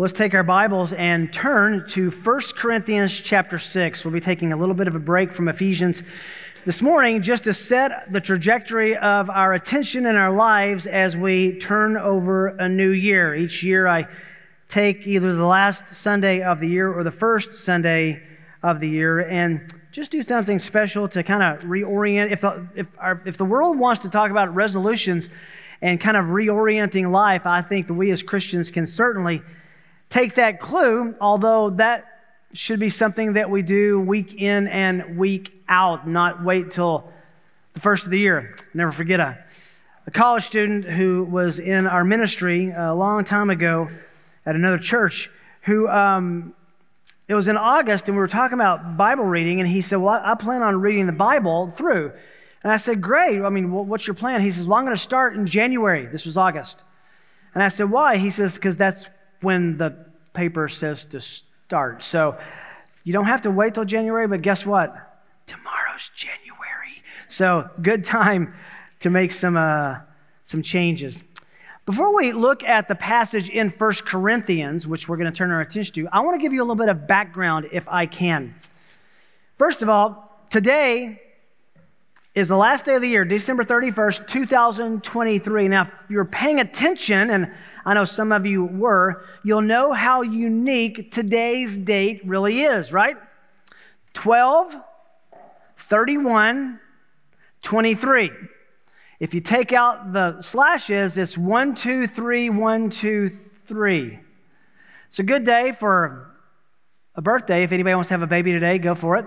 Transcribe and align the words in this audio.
Let's 0.00 0.12
take 0.12 0.32
our 0.32 0.44
Bibles 0.44 0.92
and 0.92 1.32
turn 1.32 1.84
to 1.88 2.12
1 2.12 2.40
Corinthians 2.56 3.20
chapter 3.20 3.58
6. 3.58 4.04
We'll 4.04 4.14
be 4.14 4.20
taking 4.20 4.52
a 4.52 4.56
little 4.56 4.76
bit 4.76 4.86
of 4.86 4.94
a 4.94 5.00
break 5.00 5.32
from 5.32 5.48
Ephesians 5.48 6.04
this 6.64 6.80
morning 6.80 7.20
just 7.20 7.42
to 7.44 7.52
set 7.52 8.12
the 8.12 8.20
trajectory 8.20 8.96
of 8.96 9.28
our 9.28 9.54
attention 9.54 10.06
in 10.06 10.14
our 10.14 10.30
lives 10.30 10.86
as 10.86 11.16
we 11.16 11.58
turn 11.58 11.96
over 11.96 12.46
a 12.46 12.68
new 12.68 12.90
year. 12.90 13.34
Each 13.34 13.64
year 13.64 13.88
I 13.88 14.06
take 14.68 15.04
either 15.04 15.34
the 15.34 15.44
last 15.44 15.88
Sunday 15.88 16.44
of 16.44 16.60
the 16.60 16.68
year 16.68 16.92
or 16.92 17.02
the 17.02 17.10
first 17.10 17.52
Sunday 17.52 18.22
of 18.62 18.78
the 18.78 18.88
year 18.88 19.18
and 19.18 19.68
just 19.90 20.12
do 20.12 20.22
something 20.22 20.60
special 20.60 21.08
to 21.08 21.24
kind 21.24 21.42
of 21.42 21.64
reorient. 21.64 22.30
If 22.30 22.42
the, 22.42 22.68
if, 22.76 22.86
our, 22.98 23.20
if 23.24 23.36
the 23.36 23.44
world 23.44 23.76
wants 23.80 24.02
to 24.02 24.08
talk 24.08 24.30
about 24.30 24.54
resolutions 24.54 25.28
and 25.82 26.00
kind 26.00 26.16
of 26.16 26.26
reorienting 26.26 27.10
life, 27.10 27.46
I 27.46 27.62
think 27.62 27.88
that 27.88 27.94
we 27.94 28.12
as 28.12 28.22
Christians 28.22 28.70
can 28.70 28.86
certainly 28.86 29.42
take 30.10 30.34
that 30.36 30.60
clue, 30.60 31.14
although 31.20 31.70
that 31.70 32.06
should 32.52 32.80
be 32.80 32.90
something 32.90 33.34
that 33.34 33.50
we 33.50 33.62
do 33.62 34.00
week 34.00 34.34
in 34.40 34.68
and 34.68 35.18
week 35.18 35.62
out, 35.68 36.08
not 36.08 36.42
wait 36.42 36.70
till 36.70 37.12
the 37.74 37.80
first 37.80 38.04
of 38.04 38.10
the 38.10 38.18
year. 38.18 38.56
Never 38.72 38.90
forget 38.90 39.20
a, 39.20 39.38
a 40.06 40.10
college 40.10 40.44
student 40.44 40.84
who 40.84 41.24
was 41.24 41.58
in 41.58 41.86
our 41.86 42.04
ministry 42.04 42.70
a 42.70 42.94
long 42.94 43.24
time 43.24 43.50
ago 43.50 43.88
at 44.46 44.54
another 44.54 44.78
church 44.78 45.30
who 45.62 45.86
um, 45.88 46.54
it 47.28 47.34
was 47.34 47.48
in 47.48 47.58
August 47.58 48.08
and 48.08 48.16
we 48.16 48.20
were 48.20 48.28
talking 48.28 48.54
about 48.54 48.96
Bible 48.96 49.24
reading, 49.24 49.60
and 49.60 49.68
he 49.68 49.82
said, 49.82 49.96
Well, 49.96 50.14
I, 50.14 50.32
I 50.32 50.34
plan 50.34 50.62
on 50.62 50.80
reading 50.80 51.06
the 51.06 51.12
Bible 51.12 51.70
through. 51.70 52.12
And 52.62 52.72
I 52.72 52.78
said, 52.78 53.02
Great. 53.02 53.42
I 53.42 53.50
mean, 53.50 53.70
what's 53.70 54.06
your 54.06 54.14
plan? 54.14 54.40
He 54.40 54.50
says, 54.50 54.66
Well, 54.66 54.78
I'm 54.78 54.84
going 54.84 54.96
to 54.96 55.02
start 55.02 55.34
in 55.34 55.46
January. 55.46 56.06
This 56.06 56.24
was 56.24 56.36
August. 56.38 56.82
And 57.54 57.62
I 57.62 57.68
said, 57.68 57.90
Why? 57.90 58.16
He 58.16 58.30
says, 58.30 58.54
Because 58.54 58.78
that's 58.78 59.08
when 59.40 59.78
the 59.78 60.06
paper 60.32 60.68
says 60.68 61.04
to 61.06 61.20
start. 61.20 62.02
So 62.02 62.38
you 63.04 63.12
don't 63.12 63.26
have 63.26 63.42
to 63.42 63.50
wait 63.50 63.74
till 63.74 63.84
January, 63.84 64.26
but 64.26 64.42
guess 64.42 64.66
what? 64.66 64.94
Tomorrow's 65.46 66.10
January. 66.14 67.02
So 67.28 67.70
good 67.80 68.04
time 68.04 68.54
to 69.00 69.10
make 69.10 69.32
some, 69.32 69.56
uh, 69.56 70.00
some 70.44 70.62
changes. 70.62 71.22
Before 71.86 72.14
we 72.14 72.32
look 72.32 72.62
at 72.64 72.86
the 72.86 72.94
passage 72.94 73.48
in 73.48 73.70
1 73.70 73.92
Corinthians, 74.04 74.86
which 74.86 75.08
we're 75.08 75.16
going 75.16 75.32
to 75.32 75.36
turn 75.36 75.50
our 75.50 75.60
attention 75.60 75.94
to, 75.94 76.08
I 76.12 76.20
want 76.20 76.38
to 76.38 76.42
give 76.42 76.52
you 76.52 76.60
a 76.60 76.64
little 76.64 76.74
bit 76.76 76.90
of 76.90 77.06
background 77.06 77.68
if 77.72 77.88
I 77.88 78.06
can. 78.06 78.54
First 79.56 79.80
of 79.82 79.88
all, 79.88 80.38
today 80.50 81.20
is 82.38 82.46
the 82.46 82.56
last 82.56 82.84
day 82.84 82.94
of 82.94 83.02
the 83.02 83.08
year, 83.08 83.24
December 83.24 83.64
31st, 83.64 84.28
2023. 84.28 85.66
Now, 85.66 85.82
if 85.82 85.92
you're 86.08 86.24
paying 86.24 86.60
attention, 86.60 87.30
and 87.30 87.52
I 87.84 87.94
know 87.94 88.04
some 88.04 88.30
of 88.30 88.46
you 88.46 88.64
were, 88.64 89.24
you'll 89.42 89.60
know 89.60 89.92
how 89.92 90.22
unique 90.22 91.10
today's 91.10 91.76
date 91.76 92.20
really 92.24 92.62
is, 92.62 92.92
right? 92.92 93.16
12, 94.12 94.76
31, 95.78 96.78
23. 97.62 98.30
If 99.18 99.34
you 99.34 99.40
take 99.40 99.72
out 99.72 100.12
the 100.12 100.40
slashes, 100.40 101.18
it's 101.18 101.36
1, 101.36 101.74
2, 101.74 102.06
3, 102.06 102.50
1, 102.50 102.90
2, 102.90 103.28
3. 103.28 104.18
It's 105.08 105.18
a 105.18 105.24
good 105.24 105.42
day 105.42 105.72
for 105.72 106.30
a 107.16 107.20
birthday. 107.20 107.64
If 107.64 107.72
anybody 107.72 107.96
wants 107.96 108.10
to 108.10 108.14
have 108.14 108.22
a 108.22 108.28
baby 108.28 108.52
today, 108.52 108.78
go 108.78 108.94
for 108.94 109.16
it. 109.16 109.26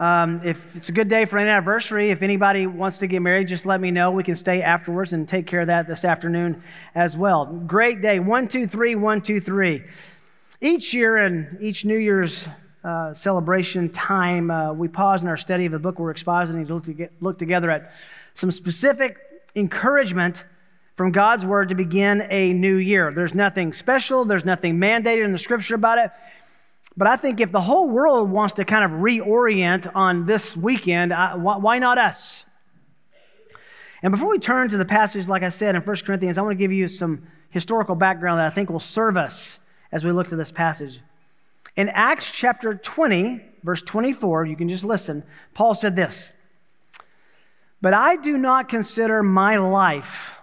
Um, 0.00 0.40
if 0.42 0.76
it's 0.76 0.88
a 0.88 0.92
good 0.92 1.08
day 1.08 1.26
for 1.26 1.36
an 1.36 1.46
anniversary, 1.46 2.10
if 2.10 2.22
anybody 2.22 2.66
wants 2.66 2.98
to 2.98 3.06
get 3.06 3.20
married, 3.20 3.48
just 3.48 3.66
let 3.66 3.82
me 3.82 3.90
know. 3.90 4.10
We 4.10 4.24
can 4.24 4.34
stay 4.34 4.62
afterwards 4.62 5.12
and 5.12 5.28
take 5.28 5.46
care 5.46 5.60
of 5.60 5.66
that 5.66 5.86
this 5.86 6.06
afternoon 6.06 6.62
as 6.94 7.18
well. 7.18 7.44
Great 7.44 8.00
day. 8.00 8.18
One, 8.18 8.48
two, 8.48 8.66
three, 8.66 8.94
one, 8.94 9.20
two, 9.20 9.40
three. 9.40 9.84
Each 10.62 10.94
year 10.94 11.18
and 11.18 11.58
each 11.60 11.84
New 11.84 11.98
Year's 11.98 12.48
uh, 12.82 13.12
celebration 13.12 13.90
time, 13.90 14.50
uh, 14.50 14.72
we 14.72 14.88
pause 14.88 15.22
in 15.22 15.28
our 15.28 15.36
study 15.36 15.66
of 15.66 15.72
the 15.72 15.78
book 15.78 15.98
we're 15.98 16.14
expositing 16.14 16.66
to 16.66 16.74
look, 16.74 16.84
to 16.84 16.94
get, 16.94 17.12
look 17.20 17.38
together 17.38 17.70
at 17.70 17.92
some 18.32 18.50
specific 18.50 19.18
encouragement 19.54 20.44
from 20.94 21.12
God's 21.12 21.44
word 21.44 21.68
to 21.68 21.74
begin 21.74 22.26
a 22.30 22.54
new 22.54 22.76
year. 22.76 23.12
There's 23.12 23.34
nothing 23.34 23.74
special, 23.74 24.24
there's 24.24 24.46
nothing 24.46 24.78
mandated 24.78 25.26
in 25.26 25.32
the 25.32 25.38
scripture 25.38 25.74
about 25.74 25.98
it. 25.98 26.10
But 27.00 27.06
I 27.06 27.16
think 27.16 27.40
if 27.40 27.50
the 27.50 27.62
whole 27.62 27.88
world 27.88 28.30
wants 28.30 28.52
to 28.56 28.64
kind 28.66 28.84
of 28.84 28.90
reorient 29.00 29.90
on 29.94 30.26
this 30.26 30.54
weekend, 30.54 31.14
I, 31.14 31.34
why 31.34 31.78
not 31.78 31.96
us? 31.96 32.44
And 34.02 34.10
before 34.10 34.28
we 34.28 34.38
turn 34.38 34.68
to 34.68 34.76
the 34.76 34.84
passage, 34.84 35.26
like 35.26 35.42
I 35.42 35.48
said 35.48 35.74
in 35.74 35.80
1 35.80 35.96
Corinthians, 36.04 36.36
I 36.36 36.42
want 36.42 36.58
to 36.58 36.62
give 36.62 36.72
you 36.72 36.88
some 36.88 37.26
historical 37.48 37.94
background 37.94 38.38
that 38.38 38.48
I 38.48 38.50
think 38.50 38.68
will 38.68 38.80
serve 38.80 39.16
us 39.16 39.60
as 39.90 40.04
we 40.04 40.12
look 40.12 40.28
to 40.28 40.36
this 40.36 40.52
passage. 40.52 41.00
In 41.74 41.88
Acts 41.88 42.30
chapter 42.30 42.74
20, 42.74 43.40
verse 43.62 43.80
24, 43.80 44.44
you 44.44 44.54
can 44.54 44.68
just 44.68 44.84
listen, 44.84 45.22
Paul 45.54 45.74
said 45.74 45.96
this 45.96 46.34
But 47.80 47.94
I 47.94 48.16
do 48.16 48.36
not 48.36 48.68
consider 48.68 49.22
my 49.22 49.56
life 49.56 50.38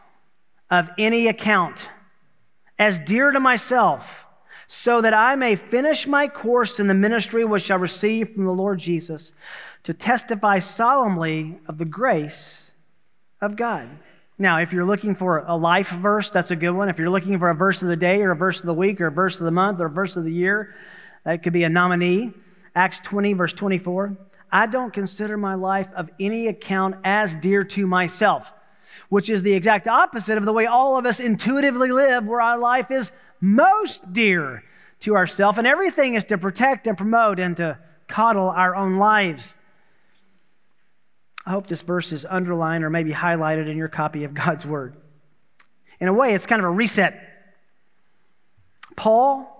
of 0.72 0.90
any 0.98 1.28
account 1.28 1.92
as 2.80 2.98
dear 2.98 3.30
to 3.30 3.40
myself 3.40 4.24
so 4.68 5.02
that 5.02 5.14
I 5.14 5.36
may 5.36 5.56
finish 5.56 6.06
my 6.06 6.28
course 6.28 6.80
in 6.80 6.88
the 6.88 6.94
ministry 6.94 7.46
which 7.46 7.72
I 7.72 7.76
received 7.76 8.36
from 8.36 8.46
the 8.46 8.54
Lord 8.54 8.80
Jesus 8.80 9.32
to 9.84 9.94
testify 9.94 10.60
solemnly 10.60 11.58
of 11.68 11.78
the 11.78 11.86
grace 11.86 12.74
of 13.40 13.56
God. 13.56 13.88
Now, 14.38 14.60
if 14.60 14.74
you're 14.74 14.86
looking 14.86 15.16
for 15.16 15.40
a 15.48 15.56
life 15.56 15.90
verse, 15.90 16.30
that's 16.30 16.52
a 16.52 16.56
good 16.56 16.72
one. 16.72 16.90
If 16.90 17.00
you're 17.00 17.10
looking 17.10 17.40
for 17.40 17.50
a 17.50 17.56
verse 17.56 17.82
of 17.82 17.88
the 17.88 17.96
day 17.96 18.22
or 18.22 18.32
a 18.32 18.36
verse 18.36 18.60
of 18.60 18.66
the 18.66 18.74
week 18.74 19.02
or 19.02 19.08
a 19.08 19.12
verse 19.12 19.40
of 19.40 19.46
the 19.46 19.52
month 19.52 19.80
or 19.80 19.86
a 19.86 19.90
verse 19.90 20.16
of 20.16 20.26
the 20.26 20.34
year, 20.34 20.76
that 21.24 21.42
could 21.42 21.54
be 21.54 21.64
a 21.64 21.70
nominee. 21.70 22.34
Acts 22.76 23.00
20, 23.00 23.34
verse 23.34 23.54
24. 23.54 24.16
I 24.52 24.68
don't 24.68 24.94
consider 24.94 25.38
my 25.38 25.56
life 25.56 25.92
of 25.94 26.10
any 26.20 26.48
account 26.48 26.98
as 27.04 27.36
dear 27.36 27.64
to 27.64 27.88
myself, 27.88 28.54
which 29.10 29.30
is 29.30 29.44
the 29.44 29.54
exact 29.54 29.88
opposite 29.88 30.38
of 30.38 30.46
the 30.46 30.54
way 30.54 30.66
all 30.68 30.98
of 30.98 31.06
us 31.06 31.20
intuitively 31.20 31.92
live, 31.92 32.26
where 32.26 32.42
our 32.42 32.58
life 32.58 32.92
is 32.92 33.12
most 33.40 34.14
dear 34.14 34.64
to 35.02 35.16
ourselves, 35.16 35.58
and 35.58 35.68
everything 35.68 36.16
is 36.16 36.26
to 36.26 36.38
protect 36.38 36.88
and 36.88 36.98
promote 36.98 37.40
and 37.40 37.56
to 37.58 37.78
coddle 38.08 38.50
our 38.50 38.76
own 38.76 38.98
lives. 38.98 39.56
I 41.46 41.52
hope 41.52 41.68
this 41.68 41.82
verse 41.82 42.12
is 42.12 42.26
underlined 42.30 42.84
or 42.84 42.90
maybe 42.90 43.12
highlighted 43.12 43.70
in 43.70 43.78
your 43.78 43.88
copy 43.88 44.24
of 44.24 44.34
God's 44.34 44.66
Word. 44.66 44.96
In 46.00 46.08
a 46.08 46.14
way, 46.14 46.34
it's 46.34 46.46
kind 46.46 46.60
of 46.60 46.66
a 46.66 46.72
reset. 46.72 47.22
Paul 48.96 49.54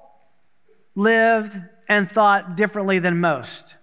lived 0.96 1.58
and 1.88 2.10
thought 2.10 2.58
differently 2.58 3.00
than 3.00 3.20
most. 3.20 3.76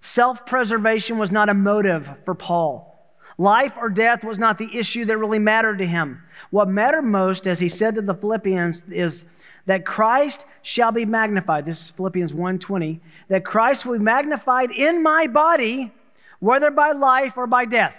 Self 0.00 0.46
preservation 0.46 1.18
was 1.18 1.30
not 1.30 1.48
a 1.48 1.54
motive 1.54 2.20
for 2.24 2.34
Paul. 2.34 2.93
Life 3.36 3.72
or 3.76 3.88
death 3.88 4.22
was 4.22 4.38
not 4.38 4.58
the 4.58 4.76
issue 4.76 5.04
that 5.06 5.18
really 5.18 5.38
mattered 5.38 5.78
to 5.78 5.86
him. 5.86 6.22
What 6.50 6.68
mattered 6.68 7.02
most, 7.02 7.46
as 7.46 7.58
he 7.58 7.68
said 7.68 7.96
to 7.96 8.02
the 8.02 8.14
Philippians, 8.14 8.82
is 8.90 9.24
that 9.66 9.84
Christ 9.84 10.46
shall 10.62 10.92
be 10.92 11.04
magnified. 11.04 11.64
This 11.64 11.80
is 11.80 11.90
Philippians 11.90 12.32
1:20. 12.32 13.00
That 13.28 13.44
Christ 13.44 13.84
will 13.84 13.98
be 13.98 14.04
magnified 14.04 14.70
in 14.70 15.02
my 15.02 15.26
body, 15.26 15.92
whether 16.38 16.70
by 16.70 16.92
life 16.92 17.36
or 17.36 17.46
by 17.46 17.64
death. 17.64 17.96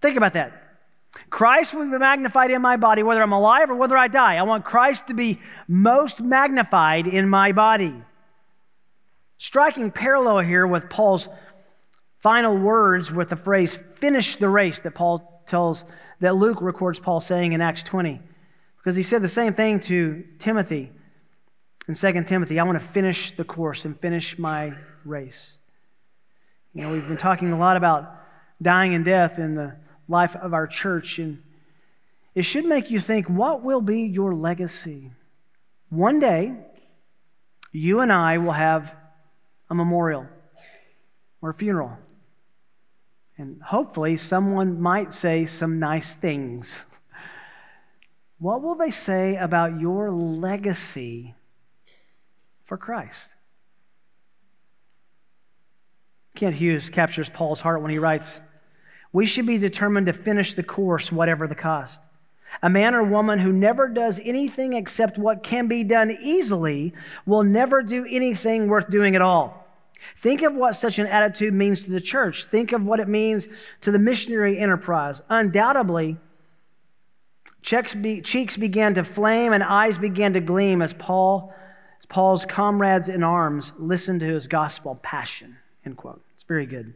Think 0.00 0.16
about 0.16 0.34
that. 0.34 0.52
Christ 1.30 1.74
will 1.74 1.90
be 1.90 1.98
magnified 1.98 2.50
in 2.50 2.60
my 2.60 2.76
body, 2.76 3.02
whether 3.02 3.22
I'm 3.22 3.32
alive 3.32 3.70
or 3.70 3.74
whether 3.74 3.96
I 3.96 4.08
die. 4.08 4.36
I 4.36 4.42
want 4.42 4.64
Christ 4.64 5.06
to 5.08 5.14
be 5.14 5.40
most 5.66 6.20
magnified 6.20 7.06
in 7.06 7.28
my 7.28 7.52
body. 7.52 8.02
Striking 9.38 9.90
parallel 9.90 10.40
here 10.40 10.66
with 10.66 10.90
Paul's 10.90 11.28
final 12.24 12.56
words 12.56 13.12
with 13.12 13.28
the 13.28 13.36
phrase, 13.36 13.78
finish 13.96 14.36
the 14.36 14.48
race, 14.48 14.80
that 14.80 14.94
Paul 14.94 15.42
tells, 15.46 15.84
that 16.20 16.34
Luke 16.34 16.62
records 16.62 16.98
Paul 16.98 17.20
saying 17.20 17.52
in 17.52 17.60
Acts 17.60 17.82
20. 17.82 18.18
Because 18.78 18.96
he 18.96 19.02
said 19.02 19.20
the 19.20 19.28
same 19.28 19.52
thing 19.52 19.78
to 19.80 20.24
Timothy 20.38 20.90
in 21.86 21.92
2 21.92 22.24
Timothy 22.24 22.58
I 22.58 22.62
want 22.62 22.80
to 22.80 22.88
finish 22.88 23.36
the 23.36 23.44
course 23.44 23.84
and 23.84 24.00
finish 24.00 24.38
my 24.38 24.72
race. 25.04 25.58
You 26.72 26.80
know, 26.80 26.92
we've 26.94 27.06
been 27.06 27.18
talking 27.18 27.52
a 27.52 27.58
lot 27.58 27.76
about 27.76 28.10
dying 28.62 28.94
and 28.94 29.04
death 29.04 29.38
in 29.38 29.52
the 29.52 29.76
life 30.08 30.34
of 30.34 30.54
our 30.54 30.66
church, 30.66 31.18
and 31.18 31.42
it 32.34 32.46
should 32.46 32.64
make 32.64 32.90
you 32.90 33.00
think 33.00 33.28
what 33.28 33.62
will 33.62 33.82
be 33.82 34.00
your 34.00 34.34
legacy? 34.34 35.10
One 35.90 36.20
day, 36.20 36.54
you 37.70 38.00
and 38.00 38.10
I 38.10 38.38
will 38.38 38.52
have 38.52 38.96
a 39.68 39.74
memorial 39.74 40.26
or 41.42 41.50
a 41.50 41.54
funeral. 41.54 41.98
And 43.36 43.60
hopefully, 43.62 44.16
someone 44.16 44.80
might 44.80 45.12
say 45.12 45.44
some 45.46 45.78
nice 45.78 46.12
things. 46.12 46.84
What 48.38 48.62
will 48.62 48.76
they 48.76 48.90
say 48.90 49.36
about 49.36 49.80
your 49.80 50.10
legacy 50.10 51.34
for 52.64 52.76
Christ? 52.76 53.30
Kent 56.34 56.56
Hughes 56.56 56.90
captures 56.90 57.30
Paul's 57.30 57.60
heart 57.60 57.80
when 57.80 57.90
he 57.90 57.98
writes, 57.98 58.40
We 59.12 59.26
should 59.26 59.46
be 59.46 59.58
determined 59.58 60.06
to 60.06 60.12
finish 60.12 60.54
the 60.54 60.62
course, 60.62 61.10
whatever 61.10 61.46
the 61.46 61.54
cost. 61.54 62.00
A 62.62 62.70
man 62.70 62.94
or 62.94 63.02
woman 63.02 63.40
who 63.40 63.52
never 63.52 63.88
does 63.88 64.20
anything 64.24 64.74
except 64.74 65.18
what 65.18 65.42
can 65.42 65.66
be 65.66 65.82
done 65.82 66.16
easily 66.22 66.92
will 67.26 67.42
never 67.42 67.82
do 67.82 68.06
anything 68.08 68.68
worth 68.68 68.90
doing 68.90 69.16
at 69.16 69.22
all. 69.22 69.63
Think 70.16 70.42
of 70.42 70.54
what 70.54 70.74
such 70.76 70.98
an 70.98 71.06
attitude 71.06 71.54
means 71.54 71.84
to 71.84 71.90
the 71.90 72.00
church. 72.00 72.44
Think 72.44 72.72
of 72.72 72.84
what 72.84 73.00
it 73.00 73.08
means 73.08 73.48
to 73.82 73.90
the 73.90 73.98
missionary 73.98 74.58
enterprise. 74.58 75.22
Undoubtedly, 75.28 76.18
cheeks 77.62 78.56
began 78.56 78.94
to 78.94 79.04
flame 79.04 79.52
and 79.52 79.62
eyes 79.62 79.98
began 79.98 80.32
to 80.34 80.40
gleam 80.40 80.82
as 80.82 80.92
Paul, 80.92 81.54
as 82.00 82.06
Paul's 82.06 82.44
comrades 82.44 83.08
in 83.08 83.22
arms 83.22 83.72
listened 83.78 84.20
to 84.20 84.26
his 84.26 84.46
gospel 84.46 84.98
passion. 85.02 85.56
End 85.84 85.96
quote. 85.96 86.22
It's 86.34 86.44
very 86.44 86.66
good 86.66 86.94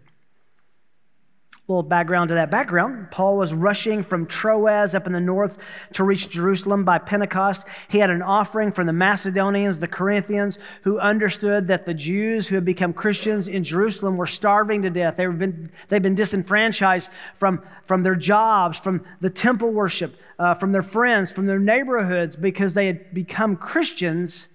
little 1.69 1.83
background 1.83 2.29
to 2.29 2.35
that 2.35 2.51
background. 2.51 3.11
Paul 3.11 3.37
was 3.37 3.53
rushing 3.53 4.03
from 4.03 4.25
Troas 4.25 4.95
up 4.95 5.07
in 5.07 5.13
the 5.13 5.21
north 5.21 5.59
to 5.93 6.03
reach 6.03 6.31
Jerusalem 6.31 6.83
by 6.83 6.97
Pentecost. 6.97 7.67
He 7.89 7.99
had 7.99 8.09
an 8.09 8.23
offering 8.23 8.73
from 8.73 8.87
the 8.87 8.95
Macedonians, 8.95 9.79
the 9.79 9.87
Corinthians, 9.87 10.59
who 10.85 10.99
understood 10.99 11.69
that 11.69 11.85
the 11.85 11.93
Jews 11.93 12.49
who 12.49 12.55
had 12.55 12.65
become 12.65 12.95
Christians 12.95 13.49
in 13.49 13.65
Jerusalem 13.65 14.17
were 14.17 14.27
starving 14.27 14.81
to 14.81 14.89
death. 14.89 15.17
They've 15.17 15.39
been, 15.39 15.71
they've 15.89 16.01
been 16.01 16.15
disenfranchised 16.15 17.11
from, 17.35 17.63
from 17.85 18.03
their 18.03 18.17
jobs, 18.17 18.79
from 18.79 19.05
the 19.21 19.29
temple 19.29 19.71
worship, 19.71 20.17
uh, 20.39 20.55
from 20.55 20.73
their 20.73 20.81
friends, 20.81 21.31
from 21.31 21.45
their 21.45 21.59
neighborhoods 21.59 22.35
because 22.35 22.73
they 22.73 22.87
had 22.87 23.13
become 23.13 23.57
Christians. 23.57 24.49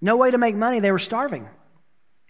No 0.00 0.16
way 0.16 0.30
to 0.30 0.38
make 0.38 0.56
money, 0.56 0.80
they 0.80 0.92
were 0.92 0.98
starving. 0.98 1.46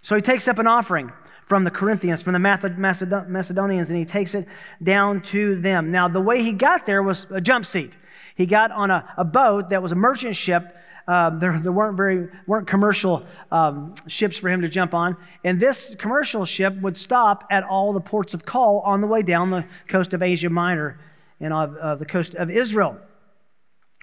So 0.02 0.16
he 0.16 0.22
takes 0.22 0.48
up 0.48 0.58
an 0.58 0.66
offering 0.66 1.12
from 1.46 1.64
the 1.64 1.70
Corinthians, 1.70 2.22
from 2.22 2.32
the 2.32 2.38
Macedonians, 2.38 3.88
and 3.88 3.98
he 3.98 4.04
takes 4.04 4.34
it 4.34 4.46
down 4.82 5.20
to 5.22 5.60
them. 5.60 5.90
Now, 5.90 6.08
the 6.08 6.20
way 6.20 6.42
he 6.42 6.52
got 6.52 6.86
there 6.86 7.02
was 7.02 7.26
a 7.30 7.40
jump 7.40 7.66
seat. 7.66 7.96
He 8.34 8.46
got 8.46 8.70
on 8.70 8.90
a, 8.90 9.12
a 9.16 9.24
boat 9.24 9.70
that 9.70 9.82
was 9.82 9.92
a 9.92 9.96
merchant 9.96 10.36
ship. 10.36 10.76
Uh, 11.06 11.30
there, 11.30 11.58
there, 11.58 11.72
weren't 11.72 11.96
very 11.96 12.28
weren't 12.46 12.68
commercial 12.68 13.26
um, 13.50 13.92
ships 14.06 14.36
for 14.38 14.48
him 14.48 14.62
to 14.62 14.68
jump 14.68 14.94
on, 14.94 15.16
and 15.44 15.58
this 15.58 15.96
commercial 15.98 16.44
ship 16.44 16.80
would 16.80 16.96
stop 16.96 17.44
at 17.50 17.64
all 17.64 17.92
the 17.92 18.00
ports 18.00 18.34
of 18.34 18.44
call 18.44 18.78
on 18.80 19.00
the 19.00 19.06
way 19.08 19.20
down 19.20 19.50
the 19.50 19.64
coast 19.88 20.14
of 20.14 20.22
Asia 20.22 20.48
Minor 20.48 21.00
and 21.40 21.52
of 21.52 21.76
uh, 21.76 21.94
the 21.96 22.06
coast 22.06 22.36
of 22.36 22.50
Israel. 22.50 22.96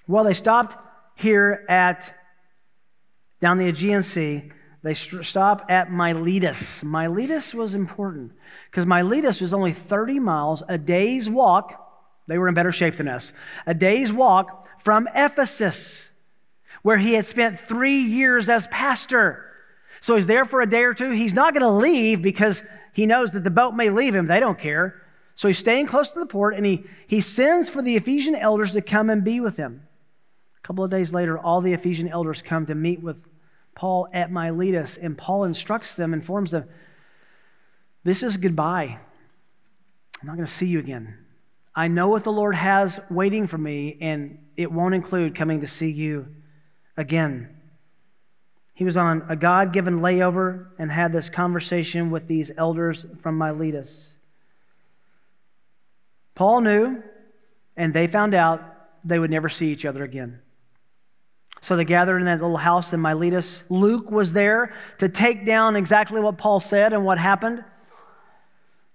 Well, 0.08 0.26
they 0.26 0.34
stopped 0.34 0.76
here 1.16 1.66
at 1.70 2.14
down 3.40 3.58
the 3.58 3.68
Aegean 3.70 4.04
Sea 4.04 4.52
they 4.82 4.94
stop 4.94 5.66
at 5.70 5.92
Miletus. 5.92 6.84
Miletus 6.84 7.54
was 7.54 7.76
important 7.76 8.32
because 8.72 8.86
Miletus 8.86 9.42
was 9.42 9.54
only 9.54 9.74
30 9.74 10.20
miles, 10.20 10.64
a 10.70 10.78
day's 10.78 11.30
walk. 11.30 11.86
They 12.28 12.38
were 12.38 12.48
in 12.48 12.54
better 12.54 12.72
shape 12.72 12.96
than 12.96 13.08
us. 13.08 13.34
A 13.66 13.74
day's 13.74 14.14
walk 14.14 14.68
from 14.82 15.10
Ephesus, 15.14 16.12
where 16.82 16.98
he 16.98 17.14
had 17.14 17.26
spent 17.26 17.60
three 17.60 18.02
years 18.02 18.48
as 18.48 18.68
pastor. 18.68 19.46
So 20.00 20.16
he's 20.16 20.28
there 20.28 20.46
for 20.46 20.62
a 20.62 20.70
day 20.70 20.84
or 20.84 20.94
two. 20.94 21.12
He's 21.12 21.34
not 21.34 21.54
going 21.54 21.64
to 21.64 21.70
leave 21.70 22.22
because 22.22 22.64
he 22.94 23.06
knows 23.06 23.32
that 23.32 23.44
the 23.44 23.52
boat 23.52 23.74
may 23.74 23.90
leave 23.90 24.16
him. 24.16 24.28
They 24.28 24.40
don't 24.40 24.60
care. 24.60 25.02
So 25.36 25.48
he's 25.50 25.58
staying 25.58 25.88
close 25.88 26.12
to 26.12 26.20
the 26.20 26.26
port 26.26 26.56
and 26.56 26.66
he, 26.66 26.86
he 27.08 27.20
sends 27.20 27.70
for 27.70 27.82
the 27.82 27.96
Ephesian 27.98 28.36
elders 28.36 28.72
to 28.74 28.82
come 28.82 29.10
and 29.10 29.24
be 29.24 29.42
with 29.42 29.58
him. 29.58 29.88
A 30.58 30.68
couple 30.68 30.84
of 30.84 30.92
days 30.92 31.14
later, 31.14 31.38
all 31.38 31.60
the 31.60 31.74
Ephesian 31.74 32.08
elders 32.08 32.42
come 32.42 32.66
to 32.66 32.76
meet 32.76 33.02
with 33.02 33.28
Paul 33.80 34.10
at 34.12 34.30
Miletus, 34.30 34.98
and 34.98 35.18
Paul 35.18 35.46
instructs 35.46 35.94
them, 35.94 36.14
informs 36.14 36.52
them, 36.52 36.66
this 38.04 38.24
is 38.24 38.36
goodbye. 38.36 39.00
I'm 40.20 40.28
not 40.28 40.36
going 40.36 40.46
to 40.46 40.54
see 40.54 40.66
you 40.66 40.80
again. 40.80 41.18
I 41.74 41.88
know 41.88 42.10
what 42.10 42.26
the 42.26 42.32
Lord 42.32 42.56
has 42.56 43.00
waiting 43.10 43.48
for 43.48 43.58
me, 43.58 43.98
and 44.02 44.40
it 44.58 44.70
won't 44.70 44.96
include 44.96 45.34
coming 45.34 45.62
to 45.62 45.68
see 45.68 45.90
you 45.90 46.28
again. 46.98 47.56
He 48.74 48.84
was 48.84 48.98
on 48.98 49.26
a 49.30 49.38
God 49.38 49.72
given 49.72 50.02
layover 50.02 50.72
and 50.78 50.92
had 50.92 51.14
this 51.14 51.30
conversation 51.30 52.12
with 52.12 52.28
these 52.28 52.52
elders 52.58 53.06
from 53.22 53.38
Miletus. 53.38 54.18
Paul 56.36 56.60
knew, 56.60 57.02
and 57.78 57.94
they 57.94 58.08
found 58.08 58.34
out 58.34 58.62
they 59.06 59.20
would 59.20 59.32
never 59.32 59.48
see 59.48 59.72
each 59.72 59.86
other 59.86 60.04
again. 60.04 60.42
So 61.62 61.76
they 61.76 61.86
gathered 61.86 62.20
in 62.20 62.26
that 62.26 62.42
little 62.42 62.58
house 62.58 62.94
in 62.94 63.02
Miletus. 63.02 63.64
Luke 63.70 64.12
was 64.12 64.34
there 64.34 64.74
to 65.00 65.10
take 65.10 65.46
down 65.46 65.76
exactly 65.76 66.22
what 66.22 66.38
Paul 66.38 66.60
said 66.60 66.94
and 66.94 67.04
what 67.04 67.20
happened. 67.20 67.64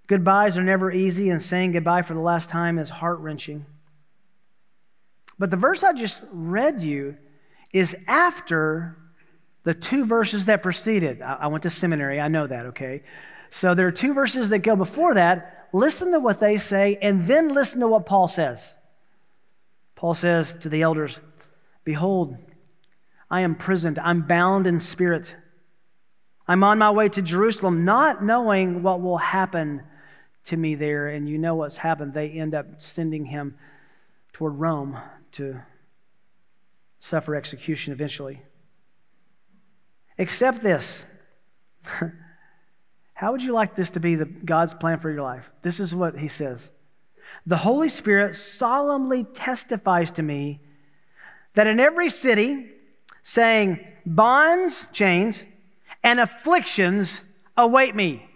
Goodbyes 0.07 0.59
are 0.59 0.63
never 0.63 0.93
easy, 0.93 1.31
and 1.31 1.43
saying 1.43 1.73
goodbye 1.73 2.03
for 2.03 2.15
the 2.15 2.21
last 2.21 2.51
time 2.51 2.79
is 2.79 2.91
heart 2.91 3.19
wrenching. 3.21 3.65
But 5.39 5.51
the 5.51 5.57
verse 5.57 5.83
I 5.83 5.93
just 5.93 6.25
read 6.31 6.81
you 6.81 7.17
is 7.73 7.97
after 8.07 8.97
the 9.65 9.75
two 9.75 10.05
verses 10.05 10.47
that 10.47 10.63
preceded. 10.63 11.23
I 11.23 11.47
went 11.47 11.63
to 11.63 11.71
seminary, 11.71 12.21
I 12.21 12.29
know 12.29 12.47
that, 12.47 12.67
okay? 12.67 13.03
So 13.51 13.75
there 13.75 13.87
are 13.87 13.93
two 13.93 14.15
verses 14.15 14.51
that 14.51 14.59
go 14.59 14.77
before 14.77 15.15
that. 15.15 15.69
Listen 15.73 16.13
to 16.13 16.21
what 16.21 16.39
they 16.39 16.59
say, 16.59 16.99
and 17.01 17.27
then 17.27 17.53
listen 17.53 17.81
to 17.81 17.89
what 17.89 18.07
Paul 18.07 18.29
says. 18.29 18.75
Paul 19.97 20.15
says 20.15 20.55
to 20.61 20.69
the 20.69 20.83
elders, 20.83 21.19
Behold, 21.83 22.37
I 23.35 23.41
am 23.41 23.51
imprisoned. 23.51 23.99
I'm 23.99 24.23
bound 24.23 24.69
in 24.69 24.79
spirit. 24.79 25.35
I'm 26.47 26.63
on 26.63 26.79
my 26.79 26.93
way 26.93 27.09
to 27.09 27.21
Jerusalem, 27.21 27.85
not 27.85 28.23
knowing 28.23 28.85
what 28.85 29.03
will 29.03 29.19
happen 29.19 29.83
to 30.45 30.57
me 30.57 30.77
there. 30.77 31.09
And 31.09 31.29
you 31.29 31.37
know 31.37 31.57
what's 31.57 31.79
happened. 31.79 32.15
They 32.15 32.31
end 32.31 32.55
up 32.55 32.81
sending 32.81 33.25
him 33.25 33.57
toward 34.33 34.61
Rome 34.61 34.99
to 35.33 35.63
suffer 37.01 37.35
execution 37.35 37.93
eventually. 37.93 38.41
Except 40.17 40.63
this. 40.63 41.05
How 43.15 43.33
would 43.33 43.43
you 43.43 43.53
like 43.53 43.75
this 43.75 43.91
to 43.91 43.99
be 43.99 44.15
the, 44.15 44.27
God's 44.27 44.75
plan 44.75 45.01
for 45.01 45.11
your 45.11 45.23
life? 45.23 45.51
This 45.63 45.81
is 45.81 45.93
what 45.93 46.21
he 46.21 46.29
says 46.29 46.71
The 47.47 47.57
Holy 47.57 47.89
Spirit 47.89 48.37
solemnly 48.37 49.25
testifies 49.25 50.13
to 50.13 50.23
me 50.23 50.61
that 51.55 51.67
in 51.67 51.81
every 51.81 52.11
city, 52.11 52.71
saying, 53.25 53.85
Bonds, 54.07 54.87
chains, 54.93 55.45
and 56.03 56.21
afflictions 56.21 57.23
await 57.57 57.97
me. 57.97 58.29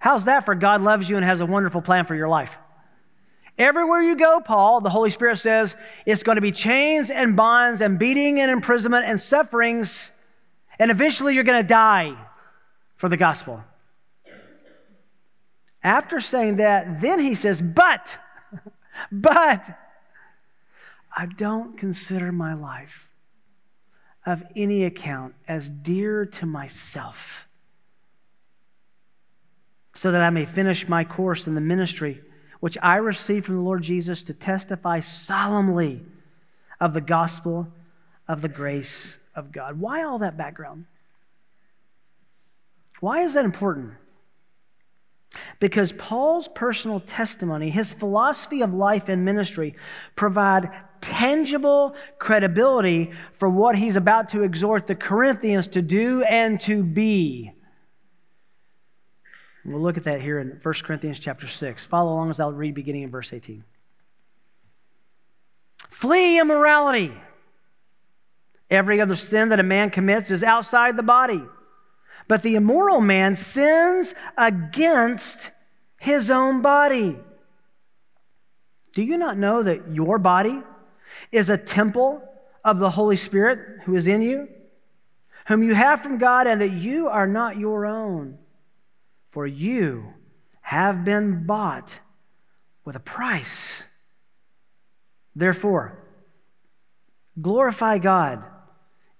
How's 0.00 0.24
that 0.24 0.44
for 0.44 0.54
God 0.54 0.82
loves 0.82 1.08
you 1.08 1.16
and 1.16 1.24
has 1.24 1.40
a 1.40 1.46
wonderful 1.46 1.80
plan 1.80 2.04
for 2.04 2.14
your 2.14 2.28
life? 2.28 2.58
Everywhere 3.56 4.02
you 4.02 4.16
go, 4.16 4.40
Paul, 4.40 4.80
the 4.80 4.90
Holy 4.90 5.10
Spirit 5.10 5.38
says, 5.38 5.74
it's 6.04 6.22
going 6.22 6.36
to 6.36 6.42
be 6.42 6.52
chains 6.52 7.10
and 7.10 7.36
bonds 7.36 7.80
and 7.80 7.98
beating 7.98 8.40
and 8.40 8.50
imprisonment 8.50 9.04
and 9.06 9.20
sufferings, 9.20 10.12
and 10.78 10.90
eventually 10.90 11.34
you're 11.34 11.44
going 11.44 11.62
to 11.62 11.66
die 11.66 12.16
for 12.96 13.08
the 13.08 13.16
gospel. 13.16 13.64
After 15.82 16.20
saying 16.20 16.56
that, 16.56 17.00
then 17.00 17.20
he 17.20 17.34
says, 17.34 17.62
But, 17.62 18.18
but, 19.12 19.68
I 21.16 21.26
don't 21.26 21.78
consider 21.78 22.30
my 22.30 22.54
life 22.54 23.07
of 24.28 24.44
any 24.54 24.84
account 24.84 25.34
as 25.48 25.70
dear 25.70 26.26
to 26.26 26.44
myself, 26.44 27.48
so 29.94 30.12
that 30.12 30.20
I 30.20 30.28
may 30.28 30.44
finish 30.44 30.86
my 30.86 31.02
course 31.02 31.46
in 31.46 31.54
the 31.54 31.62
ministry 31.62 32.20
which 32.60 32.76
I 32.82 32.96
received 32.96 33.46
from 33.46 33.56
the 33.56 33.62
Lord 33.62 33.82
Jesus 33.82 34.22
to 34.24 34.34
testify 34.34 35.00
solemnly 35.00 36.04
of 36.78 36.92
the 36.92 37.00
gospel 37.00 37.68
of 38.26 38.42
the 38.42 38.50
grace 38.50 39.16
of 39.34 39.50
God. 39.50 39.80
Why 39.80 40.02
all 40.02 40.18
that 40.18 40.36
background? 40.36 40.84
Why 43.00 43.22
is 43.22 43.32
that 43.32 43.46
important? 43.46 43.94
Because 45.60 45.92
Paul's 45.92 46.48
personal 46.48 47.00
testimony, 47.00 47.70
his 47.70 47.92
philosophy 47.92 48.62
of 48.62 48.72
life 48.72 49.08
and 49.08 49.24
ministry, 49.24 49.74
provide 50.14 50.70
tangible 51.00 51.96
credibility 52.18 53.12
for 53.32 53.48
what 53.48 53.76
he's 53.76 53.96
about 53.96 54.28
to 54.30 54.44
exhort 54.44 54.86
the 54.86 54.94
Corinthians 54.94 55.66
to 55.68 55.82
do 55.82 56.22
and 56.22 56.60
to 56.60 56.82
be. 56.82 57.52
we'll 59.64 59.80
look 59.80 59.96
at 59.96 60.04
that 60.04 60.20
here 60.20 60.38
in 60.38 60.60
1 60.62 60.74
Corinthians 60.84 61.18
chapter 61.18 61.48
6. 61.48 61.84
Follow 61.84 62.12
along 62.12 62.30
as 62.30 62.38
I'll 62.38 62.52
read 62.52 62.74
beginning 62.74 63.02
in 63.02 63.10
verse 63.10 63.32
18. 63.32 63.64
Flee 65.90 66.38
immorality. 66.38 67.12
Every 68.70 69.00
other 69.00 69.16
sin 69.16 69.48
that 69.48 69.58
a 69.58 69.64
man 69.64 69.90
commits 69.90 70.30
is 70.30 70.42
outside 70.42 70.96
the 70.96 71.02
body. 71.02 71.42
But 72.28 72.42
the 72.42 72.54
immoral 72.54 73.00
man 73.00 73.34
sins 73.36 74.14
against 74.36 75.50
his 75.98 76.30
own 76.30 76.62
body. 76.62 77.18
Do 78.92 79.02
you 79.02 79.16
not 79.16 79.38
know 79.38 79.62
that 79.62 79.92
your 79.92 80.18
body 80.18 80.62
is 81.32 81.48
a 81.48 81.56
temple 81.56 82.22
of 82.64 82.78
the 82.78 82.90
Holy 82.90 83.16
Spirit 83.16 83.82
who 83.84 83.94
is 83.94 84.06
in 84.06 84.22
you, 84.22 84.48
whom 85.46 85.62
you 85.62 85.74
have 85.74 86.02
from 86.02 86.18
God, 86.18 86.46
and 86.46 86.60
that 86.60 86.72
you 86.72 87.08
are 87.08 87.26
not 87.26 87.58
your 87.58 87.86
own? 87.86 88.38
For 89.30 89.46
you 89.46 90.14
have 90.60 91.04
been 91.04 91.46
bought 91.46 92.00
with 92.84 92.96
a 92.96 93.00
price. 93.00 93.84
Therefore, 95.34 96.04
glorify 97.40 97.98
God 97.98 98.42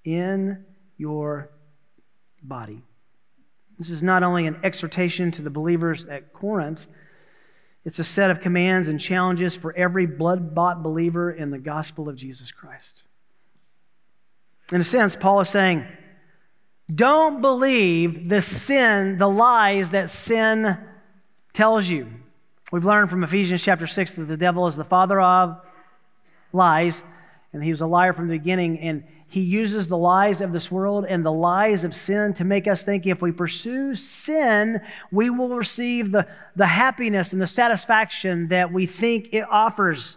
in 0.05 0.65
your 0.97 1.51
body. 2.43 2.83
This 3.79 3.91
is 3.91 4.03
not 4.03 4.23
only 4.23 4.47
an 4.47 4.59
exhortation 4.63 5.31
to 5.33 5.43
the 5.43 5.51
believers 5.51 6.05
at 6.05 6.33
Corinth, 6.33 6.87
it's 7.85 7.99
a 7.99 8.05
set 8.05 8.31
of 8.31 8.41
commands 8.41 8.89
and 8.89 9.01
challenges 9.01 9.57
for 9.57 9.73
every 9.75 10.05
blood 10.05 10.55
bought 10.55 10.83
believer 10.83 11.31
in 11.31 11.51
the 11.51 11.59
gospel 11.59 12.09
of 12.09 12.17
Jesus 12.17 12.51
Christ. 12.51 13.05
In 14.73 14.81
a 14.81 14.85
sense, 14.85 15.17
Paul 15.17 15.41
is 15.41 15.49
saying, 15.49 15.87
don't 16.93 17.41
believe 17.41 18.29
the 18.29 18.43
sin, 18.43 19.19
the 19.19 19.29
lies 19.29 19.91
that 19.91 20.11
sin 20.11 20.79
tells 21.53 21.89
you. 21.89 22.09
We've 22.73 22.85
learned 22.85 23.11
from 23.11 23.25
Ephesians 23.25 23.63
chapter 23.63 23.87
6 23.87 24.15
that 24.15 24.25
the 24.25 24.37
devil 24.37 24.67
is 24.67 24.77
the 24.77 24.85
father 24.85 25.21
of 25.21 25.61
lies, 26.53 27.03
and 27.53 27.63
he 27.63 27.71
was 27.71 27.81
a 27.81 27.87
liar 27.87 28.13
from 28.13 28.29
the 28.29 28.39
beginning. 28.39 28.79
And 28.81 29.05
he 29.31 29.41
uses 29.41 29.89
the 29.89 29.97
lies 29.97 30.41
of 30.41 30.53
this 30.53 30.71
world 30.71 31.05
and 31.07 31.25
the 31.25 31.33
lies 31.33 31.85
of 31.85 31.95
sin 31.95 32.33
to 32.35 32.45
make 32.45 32.67
us 32.67 32.83
think 32.83 33.07
if 33.07 33.21
we 33.21 33.31
pursue 33.31 33.95
sin, 33.95 34.81
we 35.13 35.29
will 35.29 35.51
receive 35.51 36.13
the, 36.13 36.27
the 36.57 36.67
happiness 36.67 37.35
and 37.35 37.43
the 37.43 37.47
satisfaction 37.47 38.49
that 38.49 38.73
we 38.73 38.87
think 38.87 39.29
it 39.33 39.45
offers. 39.51 40.17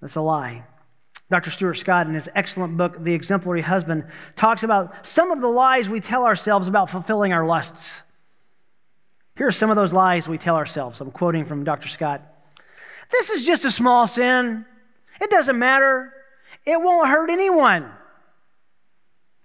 That's 0.00 0.16
a 0.16 0.20
lie. 0.20 0.64
Dr. 1.30 1.52
Stuart 1.52 1.74
Scott, 1.74 2.08
in 2.08 2.14
his 2.14 2.28
excellent 2.34 2.76
book, 2.76 3.02
The 3.02 3.14
Exemplary 3.14 3.62
Husband, 3.62 4.04
talks 4.34 4.64
about 4.64 5.06
some 5.06 5.30
of 5.30 5.40
the 5.40 5.48
lies 5.48 5.88
we 5.88 6.00
tell 6.00 6.24
ourselves 6.24 6.66
about 6.66 6.90
fulfilling 6.90 7.32
our 7.32 7.46
lusts. 7.46 8.02
Here 9.36 9.46
are 9.46 9.52
some 9.52 9.70
of 9.70 9.76
those 9.76 9.92
lies 9.92 10.28
we 10.28 10.38
tell 10.38 10.56
ourselves. 10.56 11.00
I'm 11.00 11.12
quoting 11.12 11.44
from 11.44 11.62
Dr. 11.62 11.88
Scott. 11.88 12.22
This 13.12 13.30
is 13.30 13.46
just 13.46 13.64
a 13.64 13.70
small 13.70 14.08
sin. 14.08 14.66
It 15.20 15.30
doesn't 15.30 15.58
matter. 15.58 16.12
It 16.64 16.80
won't 16.80 17.08
hurt 17.08 17.30
anyone. 17.30 17.90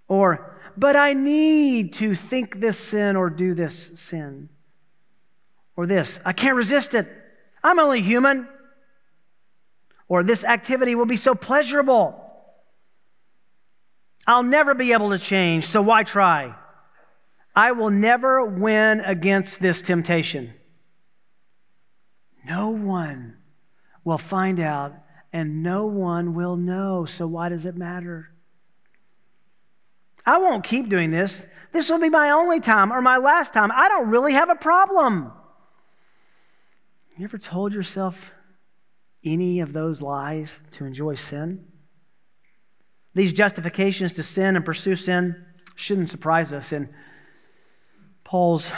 Or, 0.08 0.56
but 0.76 0.96
I 0.96 1.12
need 1.12 1.92
to 1.94 2.14
think 2.14 2.60
this 2.60 2.78
sin 2.78 3.16
or 3.16 3.30
do 3.30 3.54
this 3.54 3.92
sin. 3.94 4.48
Or 5.76 5.86
this, 5.86 6.20
I 6.24 6.32
can't 6.32 6.56
resist 6.56 6.94
it. 6.94 7.08
I'm 7.62 7.78
only 7.78 8.02
human. 8.02 8.48
Or 10.08 10.22
this 10.22 10.44
activity 10.44 10.94
will 10.94 11.06
be 11.06 11.16
so 11.16 11.34
pleasurable. 11.34 12.26
I'll 14.26 14.42
never 14.42 14.74
be 14.74 14.92
able 14.92 15.10
to 15.10 15.18
change, 15.18 15.66
so 15.66 15.80
why 15.82 16.02
try? 16.02 16.54
I 17.54 17.72
will 17.72 17.90
never 17.90 18.44
win 18.44 19.00
against 19.00 19.60
this 19.60 19.82
temptation. 19.82 20.54
No 22.44 22.70
one 22.70 23.36
will 24.04 24.18
find 24.18 24.60
out 24.60 24.94
and 25.32 25.62
no 25.62 25.86
one 25.86 26.34
will 26.34 26.56
know. 26.56 27.04
So 27.04 27.26
why 27.26 27.48
does 27.48 27.64
it 27.64 27.76
matter? 27.76 28.30
I 30.26 30.38
won't 30.38 30.64
keep 30.64 30.88
doing 30.88 31.10
this. 31.10 31.44
This 31.72 31.88
will 31.88 32.00
be 32.00 32.10
my 32.10 32.30
only 32.30 32.60
time 32.60 32.92
or 32.92 33.00
my 33.00 33.16
last 33.16 33.54
time. 33.54 33.70
I 33.72 33.88
don't 33.88 34.10
really 34.10 34.32
have 34.32 34.50
a 34.50 34.56
problem. 34.56 35.32
You 37.16 37.24
ever 37.24 37.38
told 37.38 37.72
yourself 37.72 38.32
any 39.24 39.60
of 39.60 39.72
those 39.72 40.02
lies 40.02 40.60
to 40.72 40.84
enjoy 40.84 41.14
sin? 41.14 41.66
These 43.14 43.32
justifications 43.32 44.12
to 44.14 44.22
sin 44.22 44.56
and 44.56 44.64
pursue 44.64 44.96
sin 44.96 45.44
shouldn't 45.74 46.10
surprise 46.10 46.52
us. 46.52 46.72
In 46.72 46.88
Paul's 48.24 48.70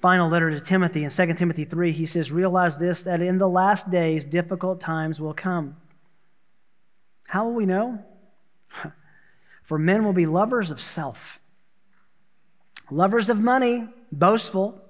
final 0.00 0.28
letter 0.28 0.50
to 0.50 0.60
Timothy 0.60 1.04
in 1.04 1.10
2 1.10 1.34
Timothy 1.34 1.64
3, 1.64 1.92
he 1.92 2.06
says, 2.06 2.32
Realize 2.32 2.78
this, 2.78 3.02
that 3.02 3.20
in 3.20 3.38
the 3.38 3.48
last 3.48 3.90
days 3.90 4.24
difficult 4.24 4.80
times 4.80 5.20
will 5.20 5.34
come. 5.34 5.76
How 7.30 7.44
will 7.44 7.54
we 7.54 7.64
know? 7.64 8.04
For 9.62 9.78
men 9.78 10.04
will 10.04 10.12
be 10.12 10.26
lovers 10.26 10.72
of 10.72 10.80
self, 10.80 11.40
lovers 12.90 13.28
of 13.28 13.38
money, 13.38 13.86
boastful, 14.10 14.82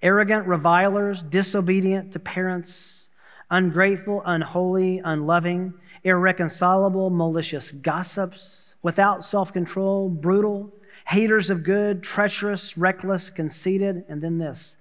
arrogant, 0.00 0.46
revilers, 0.46 1.20
disobedient 1.20 2.12
to 2.12 2.20
parents, 2.20 3.08
ungrateful, 3.50 4.22
unholy, 4.24 5.00
unloving, 5.04 5.74
irreconcilable, 6.04 7.10
malicious 7.10 7.72
gossips, 7.72 8.76
without 8.82 9.24
self 9.24 9.52
control, 9.52 10.08
brutal, 10.08 10.72
haters 11.08 11.50
of 11.50 11.64
good, 11.64 12.04
treacherous, 12.04 12.78
reckless, 12.78 13.30
conceited, 13.30 14.04
and 14.08 14.22
then 14.22 14.38
this 14.38 14.76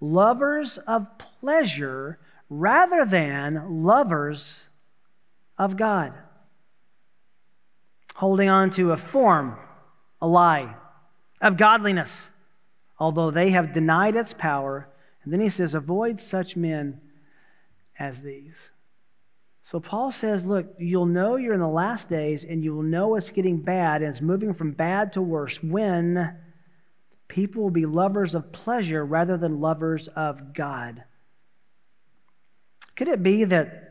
lovers 0.00 0.78
of 0.86 1.18
pleasure 1.18 2.18
rather 2.48 3.04
than 3.04 3.82
lovers 3.82 4.70
of 5.58 5.76
God 5.76 6.14
holding 8.14 8.48
on 8.48 8.70
to 8.70 8.92
a 8.92 8.96
form, 8.96 9.56
a 10.20 10.26
lie 10.26 10.74
of 11.40 11.56
godliness, 11.56 12.30
although 12.98 13.30
they 13.30 13.50
have 13.50 13.74
denied 13.74 14.16
its 14.16 14.32
power. 14.32 14.88
And 15.22 15.32
then 15.32 15.40
he 15.40 15.48
says, 15.48 15.74
avoid 15.74 16.20
such 16.20 16.56
men 16.56 17.00
as 17.98 18.22
these. 18.22 18.70
So 19.62 19.80
Paul 19.80 20.12
says, 20.12 20.44
look, 20.44 20.74
you'll 20.78 21.06
know 21.06 21.36
you're 21.36 21.54
in 21.54 21.60
the 21.60 21.68
last 21.68 22.08
days 22.08 22.44
and 22.44 22.62
you 22.62 22.74
will 22.74 22.82
know 22.82 23.14
it's 23.14 23.30
getting 23.30 23.58
bad 23.58 24.02
and 24.02 24.10
it's 24.10 24.20
moving 24.20 24.52
from 24.52 24.72
bad 24.72 25.12
to 25.14 25.22
worse 25.22 25.62
when 25.62 26.36
people 27.28 27.62
will 27.62 27.70
be 27.70 27.86
lovers 27.86 28.34
of 28.34 28.52
pleasure 28.52 29.04
rather 29.04 29.36
than 29.36 29.60
lovers 29.60 30.08
of 30.08 30.52
God. 30.52 31.04
Could 32.94 33.08
it 33.08 33.22
be 33.22 33.44
that 33.44 33.83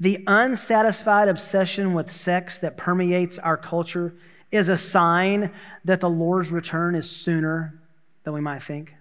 the 0.00 0.22
unsatisfied 0.26 1.28
obsession 1.28 1.94
with 1.94 2.10
sex 2.10 2.58
that 2.58 2.76
permeates 2.76 3.38
our 3.38 3.56
culture 3.56 4.14
is 4.50 4.68
a 4.68 4.78
sign 4.78 5.50
that 5.84 6.00
the 6.00 6.10
Lord's 6.10 6.50
return 6.50 6.94
is 6.94 7.10
sooner 7.10 7.80
than 8.24 8.32
we 8.32 8.40
might 8.40 8.62
think. 8.62 8.94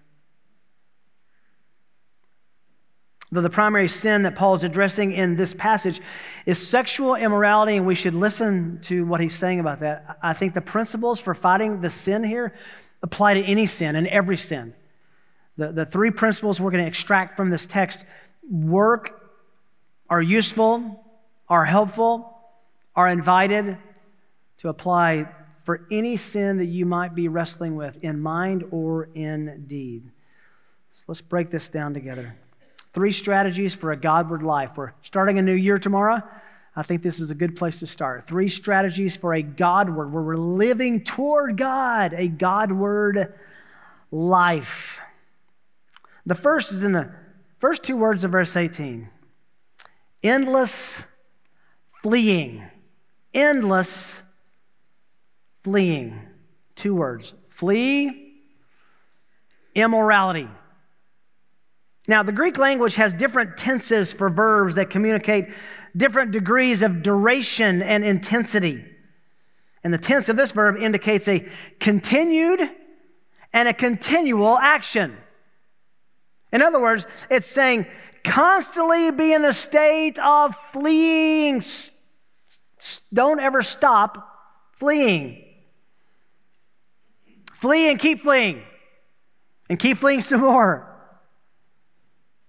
Though 3.30 3.42
the 3.42 3.50
primary 3.50 3.90
sin 3.90 4.24
that 4.24 4.36
Paul 4.36 4.56
is 4.56 4.64
addressing 4.64 5.12
in 5.12 5.36
this 5.36 5.54
passage 5.54 6.00
is 6.46 6.66
sexual 6.66 7.16
immorality, 7.16 7.76
and 7.76 7.86
we 7.86 7.96
should 7.96 8.14
listen 8.14 8.80
to 8.84 9.06
what 9.06 9.20
he's 9.20 9.36
saying 9.36 9.60
about 9.60 9.82
that, 9.82 10.18
I 10.24 10.32
think 10.32 10.54
the 10.54 10.62
principles 10.62 11.20
for 11.20 11.34
fighting 11.34 11.82
the 11.82 11.90
sin 11.90 12.24
here 12.24 12.54
apply 13.04 13.34
to 13.34 13.42
any 13.42 13.66
sin 13.66 13.98
and 13.98 14.08
every 14.08 14.38
sin. 14.38 14.74
The, 15.58 15.74
the 15.74 15.86
three 15.86 16.12
principles 16.12 16.62
we're 16.62 16.72
going 16.72 16.84
to 16.84 16.88
extract 16.88 17.36
from 17.36 17.50
this 17.50 17.68
text 17.68 18.06
work 18.50 19.27
are 20.10 20.22
useful, 20.22 21.04
are 21.50 21.66
helpful, 21.66 22.38
are 22.96 23.08
invited 23.08 23.78
to 24.60 24.70
apply 24.70 25.28
for 25.64 25.86
any 25.92 26.18
sin 26.18 26.58
that 26.58 26.66
you 26.66 26.86
might 26.86 27.14
be 27.14 27.28
wrestling 27.28 27.76
with 27.76 27.98
in 28.02 28.20
mind 28.20 28.64
or 28.72 29.10
in 29.14 29.66
deed. 29.68 30.10
So 30.94 31.04
let's 31.10 31.22
break 31.22 31.52
this 31.52 31.70
down 31.70 31.94
together. 31.94 32.36
Three 32.94 33.12
strategies 33.12 33.76
for 33.76 33.92
a 33.92 33.98
Godward 33.98 34.42
life. 34.42 34.78
We're 34.78 34.94
starting 35.02 35.38
a 35.38 35.42
new 35.42 35.54
year 35.54 35.78
tomorrow. 35.78 36.24
I 36.76 36.84
think 36.84 37.04
this 37.04 37.20
is 37.20 37.32
a 37.32 37.36
good 37.36 37.56
place 37.56 37.80
to 37.80 37.88
start. 37.88 38.28
Three 38.28 38.50
strategies 38.50 39.18
for 39.18 39.34
a 39.34 39.42
Godward, 39.42 40.14
where 40.14 40.24
we're 40.24 40.36
living 40.36 41.04
toward 41.04 41.58
God, 41.58 42.14
a 42.14 42.28
Godward 42.28 43.34
life. 44.12 45.00
The 46.26 46.36
first 46.36 46.72
is 46.72 46.84
in 46.84 46.94
the 46.94 47.12
first 47.58 47.84
two 47.84 47.98
words 47.98 48.24
of 48.24 48.32
verse 48.32 48.56
18 48.56 49.10
endless 50.24 51.04
fleeing. 52.02 52.64
Endless 53.34 54.22
fleeing. 55.64 56.22
Two 56.76 56.96
words 56.96 57.34
flee, 57.50 58.42
immorality. 59.74 60.48
Now, 62.08 62.24
the 62.24 62.32
Greek 62.32 62.58
language 62.58 62.96
has 62.96 63.14
different 63.14 63.58
tenses 63.58 64.14
for 64.14 64.30
verbs 64.30 64.76
that 64.76 64.90
communicate 64.90 65.50
different 65.96 66.32
degrees 66.32 66.82
of 66.82 67.02
duration 67.02 67.82
and 67.82 68.06
intensity. 68.06 68.86
And 69.84 69.94
the 69.94 69.98
tense 69.98 70.30
of 70.30 70.38
this 70.38 70.52
verb 70.52 70.78
indicates 70.78 71.28
a 71.28 71.50
continued 71.80 72.62
and 73.52 73.68
a 73.68 73.74
continual 73.74 74.58
action. 74.58 75.18
In 76.52 76.62
other 76.62 76.80
words, 76.80 77.06
it's 77.30 77.48
saying 77.48 77.86
constantly 78.24 79.12
be 79.12 79.34
in 79.34 79.42
the 79.42 79.54
state 79.54 80.18
of 80.20 80.56
fleeing. 80.72 81.64
Don't 83.14 83.40
ever 83.40 83.62
stop 83.62 84.38
fleeing. 84.74 85.44
Flee 87.54 87.90
and 87.90 88.00
keep 88.00 88.20
fleeing, 88.20 88.62
and 89.68 89.80
keep 89.80 89.98
fleeing 89.98 90.22
some 90.22 90.42
more. 90.42 90.88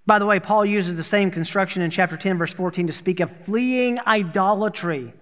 By 0.04 0.18
the 0.18 0.26
way, 0.26 0.38
Paul 0.38 0.66
uses 0.66 0.98
the 0.98 1.02
same 1.02 1.30
construction 1.30 1.80
in 1.80 1.90
chapter 1.90 2.16
10, 2.16 2.36
verse 2.36 2.52
14, 2.52 2.88
to 2.88 2.92
speak 2.92 3.20
of 3.20 3.44
fleeing 3.44 3.98
idolatry. 4.06 5.14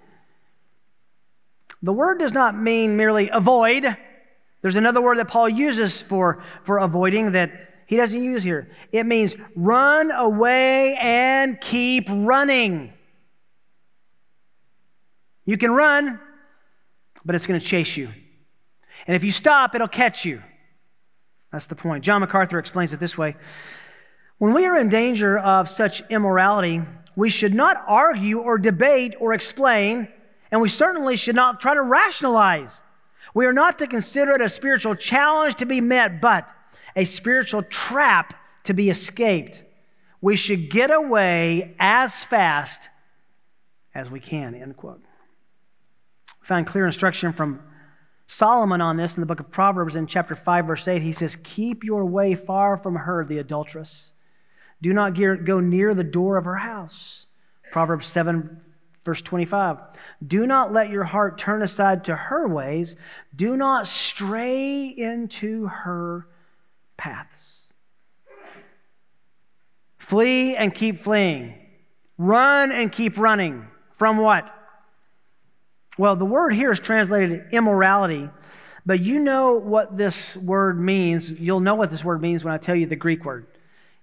The 1.83 1.93
word 1.93 2.19
does 2.19 2.33
not 2.33 2.59
mean 2.59 2.97
merely 2.97 3.29
avoid. 3.29 3.97
There's 4.63 4.75
another 4.75 5.01
word 5.01 5.19
that 5.19 5.29
Paul 5.29 5.49
uses 5.49 6.03
for, 6.03 6.43
for 6.63 6.79
avoiding 6.79 7.33
that 7.33 7.53
he 7.87 7.97
doesn't 7.97 8.23
use 8.23 8.43
here. 8.43 8.69
It 8.93 9.07
means 9.07 9.37
run 9.55 10.11
away 10.11 10.97
and 11.01 11.61
keep 11.61 12.09
running. 12.11 12.93
You 15.45 15.57
can 15.57 15.71
run, 15.71 16.21
but 17.25 17.37
it's 17.37 17.47
going 17.47 17.61
to 17.61 17.65
chase 17.65 17.97
you. 17.97 18.11
And 19.07 19.15
if 19.15 19.23
you 19.23 19.31
stop, 19.31 19.75
it'll 19.75 19.87
catch 19.87 20.25
you. 20.25 20.43
That's 21.53 21.69
the 21.69 21.77
point. 21.77 22.03
John 22.03 22.21
MacArthur 22.21 22.59
explains 22.59 22.93
it 22.93 22.99
this 22.99 23.17
way 23.17 23.37
When 24.39 24.53
we 24.53 24.67
are 24.67 24.77
in 24.77 24.89
danger 24.89 25.39
of 25.39 25.71
such 25.71 26.03
immorality, 26.11 26.83
we 27.15 27.31
should 27.31 27.55
not 27.55 27.83
argue 27.87 28.41
or 28.41 28.59
debate 28.59 29.15
or 29.21 29.33
explain, 29.33 30.09
and 30.51 30.61
we 30.61 30.69
certainly 30.69 31.15
should 31.17 31.37
not 31.37 31.61
try 31.61 31.75
to 31.75 31.83
rationalize. 31.83 32.83
We 33.33 33.47
are 33.47 33.53
not 33.53 33.79
to 33.79 33.87
consider 33.87 34.33
it 34.33 34.41
a 34.41 34.49
spiritual 34.49 34.97
challenge 34.97 35.55
to 35.57 35.67
be 35.67 35.81
met, 35.81 36.21
but 36.21 36.51
a 36.97 37.05
spiritual 37.05 37.63
trap 37.63 38.35
to 38.65 38.75
be 38.75 38.91
escaped. 38.91 39.63
We 40.21 40.35
should 40.35 40.71
get 40.71 40.91
away 40.91 41.77
as 41.79 42.25
fast 42.25 42.89
as 43.95 44.11
we 44.11 44.19
can. 44.19 44.55
End 44.55 44.77
quote. 44.77 45.03
We 46.41 46.47
find 46.47 46.67
clear 46.67 46.87
instruction 46.87 47.33
from 47.33 47.61
Solomon 48.27 48.81
on 48.81 48.97
this 48.97 49.17
in 49.17 49.21
the 49.21 49.27
book 49.27 49.41
of 49.41 49.53
Proverbs 49.53 49.95
in 49.95 50.07
chapter 50.07 50.35
5, 50.35 50.67
verse 50.67 50.89
8. 50.89 51.03
He 51.03 51.13
says, 51.13 51.37
Keep 51.45 51.85
your 51.85 52.05
way 52.07 52.35
far 52.35 52.77
from 52.77 52.97
her, 52.97 53.25
the 53.25 53.39
adulteress. 53.39 54.13
Do 54.83 54.93
not 54.93 55.15
go 55.15 55.61
near 55.61 55.95
the 55.95 56.05
door 56.05 56.37
of 56.37 56.45
her 56.45 56.57
house. 56.57 57.27
Proverbs 57.71 58.07
7, 58.07 58.61
verse 59.05 59.23
25. 59.23 59.79
Do 60.27 60.47
not 60.47 60.73
let 60.73 60.91
your 60.91 61.05
heart 61.05 61.39
turn 61.39 61.63
aside 61.63 62.05
to 62.05 62.17
her 62.17 62.49
ways. 62.49 62.97
Do 63.35 63.57
not 63.57 63.87
stray 63.87 64.87
into 64.87 65.67
her 65.67 66.27
paths. 66.97 67.73
Flee 69.99 70.57
and 70.57 70.75
keep 70.75 70.99
fleeing. 70.99 71.55
Run 72.19 72.73
and 72.73 72.93
keep 72.93 73.19
running. 73.19 73.67
From 73.93 74.19
what? 74.19 74.53
Well, 75.99 76.17
the 76.17 76.27
word 76.27 76.53
here 76.53 76.71
is 76.71 76.81
translated 76.81 77.47
immorality, 77.53 78.29
but 78.85 79.01
you 79.01 79.19
know 79.19 79.55
what 79.55 79.97
this 79.97 80.37
word 80.37 80.79
means. 80.79 81.31
You'll 81.31 81.61
know 81.61 81.75
what 81.75 81.91
this 81.91 82.05
word 82.05 82.21
means 82.21 82.45
when 82.45 82.53
I 82.53 82.59
tell 82.59 82.77
you 82.77 82.87
the 82.87 82.97
Greek 82.97 83.25
word. 83.25 83.47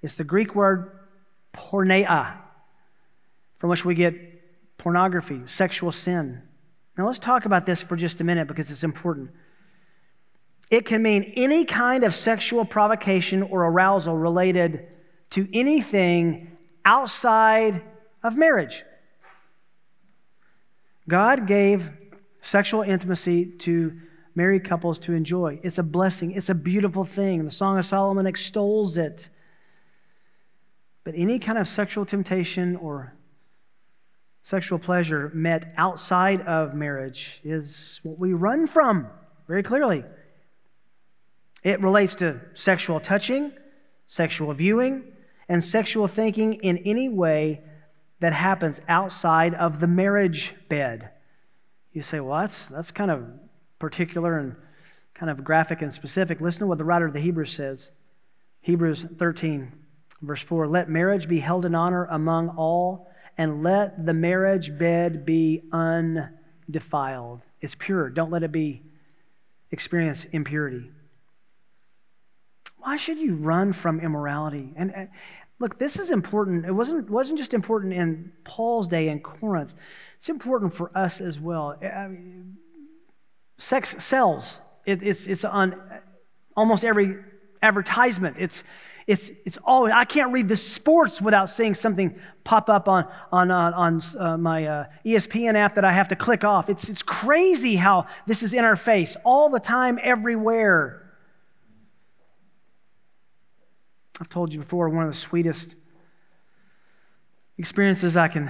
It's 0.02 0.16
the 0.16 0.24
Greek 0.24 0.56
word 0.56 0.92
porneia, 1.54 2.34
from 3.58 3.70
which 3.70 3.86
we 3.86 3.94
get 3.94 4.78
pornography, 4.78 5.42
sexual 5.46 5.92
sin. 5.92 6.42
Now, 6.98 7.08
let's 7.08 7.20
talk 7.20 7.46
about 7.46 7.66
this 7.66 7.82
for 7.82 7.96
just 7.96 8.20
a 8.22 8.24
minute 8.24 8.48
because 8.48 8.70
it's 8.70 8.84
important. 8.84 9.32
It 10.72 10.86
can 10.86 11.04
mean 11.04 11.34
any 11.36 11.66
kind 11.66 12.04
of 12.04 12.16
sexual 12.16 12.66
provocation 12.66 13.44
or 13.44 13.66
arousal 13.66 14.18
related 14.18 14.88
to 15.32 15.48
anything 15.54 16.58
outside 16.86 17.82
of 18.24 18.38
marriage. 18.38 18.84
God 21.08 21.48
gave 21.48 21.92
sexual 22.42 22.82
intimacy 22.82 23.46
to 23.46 24.00
married 24.36 24.64
couples 24.64 25.00
to 25.00 25.14
enjoy. 25.14 25.60
It's 25.64 25.78
a 25.78 25.84
blessing, 25.84 26.32
it's 26.32 26.50
a 26.50 26.56
beautiful 26.56 27.06
thing. 27.06 27.44
The 27.46 27.52
Song 27.52 27.78
of 27.78 27.86
Solomon 27.86 28.26
extols 28.26 28.98
it. 28.98 29.30
But 31.04 31.14
any 31.18 31.40
kind 31.40 31.58
of 31.58 31.68
sexual 31.68 32.06
temptation 32.06 32.76
or 32.78 33.14
sexual 34.42 34.80
pleasure 34.80 35.32
met 35.34 35.74
outside 35.78 36.42
of 36.42 36.74
marriage 36.74 37.42
is 37.44 38.00
what 38.04 38.18
we 38.18 38.34
run 38.34 38.68
from 38.68 39.08
very 39.48 39.64
clearly. 39.64 40.04
It 41.64 41.82
relates 41.82 42.16
to 42.16 42.42
sexual 42.54 43.00
touching, 43.00 43.54
sexual 44.06 44.54
viewing, 44.54 45.06
and 45.48 45.64
sexual 45.64 46.08
thinking 46.08 46.56
in 46.56 46.78
any 46.80 47.10
way 47.10 47.62
that 48.20 48.34
happens 48.34 48.82
outside 48.88 49.54
of 49.54 49.80
the 49.80 49.88
marriage 49.88 50.56
bed. 50.70 51.10
You 51.94 52.02
say, 52.02 52.20
well, 52.20 52.40
that's, 52.40 52.68
that's 52.68 52.92
kind 52.92 53.12
of 53.12 53.26
particular 53.80 54.38
and 54.38 54.56
kind 55.14 55.30
of 55.30 55.44
graphic 55.44 55.82
and 55.82 55.94
specific. 55.94 56.42
Listen 56.42 56.62
to 56.62 56.68
what 56.68 56.78
the 56.78 56.86
writer 56.86 57.06
of 57.06 57.14
the 57.14 57.20
Hebrews 57.20 57.52
says 57.52 57.90
Hebrews 58.62 59.06
13, 59.18 59.72
verse 60.22 60.42
4 60.42 60.68
Let 60.68 60.90
marriage 60.90 61.28
be 61.28 61.40
held 61.40 61.66
in 61.66 61.76
honor 61.76 62.06
among 62.10 62.50
all, 62.50 63.10
and 63.38 63.62
let 63.62 64.06
the 64.06 64.14
marriage 64.14 64.78
bed 64.78 65.26
be 65.26 65.62
undefiled. 65.72 67.42
It's 67.62 67.76
pure. 67.76 68.10
Don't 68.10 68.32
let 68.32 68.44
it 68.44 68.52
be 68.52 68.84
experience 69.72 70.26
impurity. 70.32 70.92
Why 72.84 72.98
should 72.98 73.18
you 73.18 73.36
run 73.36 73.72
from 73.72 74.02
immorality? 74.02 74.74
And, 74.76 74.94
and 74.94 75.10
look, 75.58 75.80
this 75.80 75.98
is 75.98 76.12
important. 76.12 76.66
It 76.66 76.74
wasn't, 76.74 77.10
wasn't 77.10 77.40
just 77.40 77.54
important 77.54 77.94
in 77.94 78.34
Paul's 78.44 78.90
day 78.90 79.08
in 79.08 79.22
Corinth, 79.22 79.74
it's 80.18 80.28
important 80.28 80.74
for 80.74 80.92
us 80.94 81.22
as 81.22 81.40
well. 81.40 81.78
I 81.82 82.08
mean, 82.10 82.58
sex 83.58 84.04
sells, 84.04 84.58
it, 84.86 85.02
it's, 85.02 85.28
it's 85.28 85.46
on 85.46 85.82
almost 86.58 86.84
every 86.84 87.16
advertisement. 87.62 88.36
It's, 88.38 88.66
it's, 89.08 89.32
it's 89.46 89.58
always, 89.64 89.94
I 89.94 90.04
can't 90.04 90.34
read 90.34 90.50
the 90.50 90.58
sports 90.58 91.22
without 91.22 91.50
seeing 91.50 91.76
something 91.76 92.20
pop 92.44 92.70
up 92.70 92.90
on, 92.90 93.08
on, 93.32 93.50
uh, 93.50 93.72
on, 93.76 94.02
uh, 94.20 94.38
my 94.38 94.66
uh, 94.66 94.86
ESPN 95.06 95.56
app 95.56 95.76
that 95.76 95.86
I 95.86 95.94
have 95.94 96.10
to 96.10 96.18
click 96.18 96.44
off. 96.44 96.70
It's, 96.70 96.90
it's 96.90 97.02
crazy 97.02 97.78
how 97.78 98.08
this 98.28 98.44
is 98.44 98.54
in 98.54 98.66
our 98.66 98.76
face 98.76 99.16
all 99.24 99.48
the 99.48 99.62
time, 99.62 100.00
everywhere. 100.04 101.03
I've 104.24 104.30
told 104.30 104.54
you 104.54 104.60
before, 104.62 104.88
one 104.88 105.04
of 105.04 105.12
the 105.12 105.20
sweetest 105.20 105.76
experiences 107.58 108.16
I 108.16 108.30
can 108.30 108.50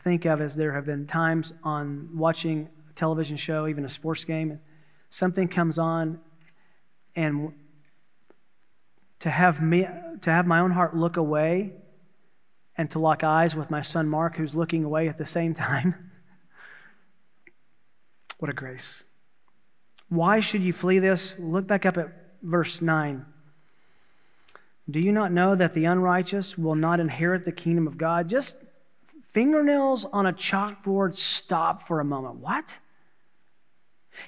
think 0.00 0.24
of 0.24 0.40
is 0.40 0.54
there 0.54 0.72
have 0.72 0.86
been 0.86 1.06
times 1.06 1.52
on 1.62 2.08
watching 2.14 2.70
a 2.88 2.94
television 2.94 3.36
show, 3.36 3.66
even 3.66 3.84
a 3.84 3.90
sports 3.90 4.24
game, 4.24 4.58
something 5.10 5.48
comes 5.48 5.76
on, 5.78 6.18
and 7.14 7.52
to 9.18 9.28
have 9.28 9.60
me 9.60 9.86
to 10.22 10.30
have 10.30 10.46
my 10.46 10.60
own 10.60 10.70
heart 10.70 10.96
look 10.96 11.18
away 11.18 11.74
and 12.78 12.90
to 12.92 12.98
lock 12.98 13.22
eyes 13.22 13.54
with 13.54 13.70
my 13.70 13.82
son 13.82 14.08
Mark, 14.08 14.36
who's 14.36 14.54
looking 14.54 14.82
away 14.82 15.08
at 15.08 15.18
the 15.18 15.26
same 15.26 15.54
time. 15.68 16.10
what 18.38 18.50
a 18.50 18.54
grace. 18.54 19.04
Why 20.08 20.40
should 20.40 20.62
you 20.62 20.72
flee 20.72 21.00
this? 21.00 21.34
Look 21.38 21.66
back 21.66 21.84
up 21.84 21.98
at 21.98 22.08
verse 22.40 22.80
9. 22.80 23.26
Do 24.90 25.00
you 25.00 25.12
not 25.12 25.32
know 25.32 25.54
that 25.54 25.74
the 25.74 25.84
unrighteous 25.84 26.58
will 26.58 26.74
not 26.74 27.00
inherit 27.00 27.44
the 27.44 27.52
kingdom 27.52 27.86
of 27.86 27.96
God? 27.96 28.28
Just 28.28 28.56
fingernails 29.30 30.04
on 30.06 30.26
a 30.26 30.32
chalkboard, 30.32 31.16
stop 31.16 31.80
for 31.82 32.00
a 32.00 32.04
moment. 32.04 32.36
What? 32.36 32.78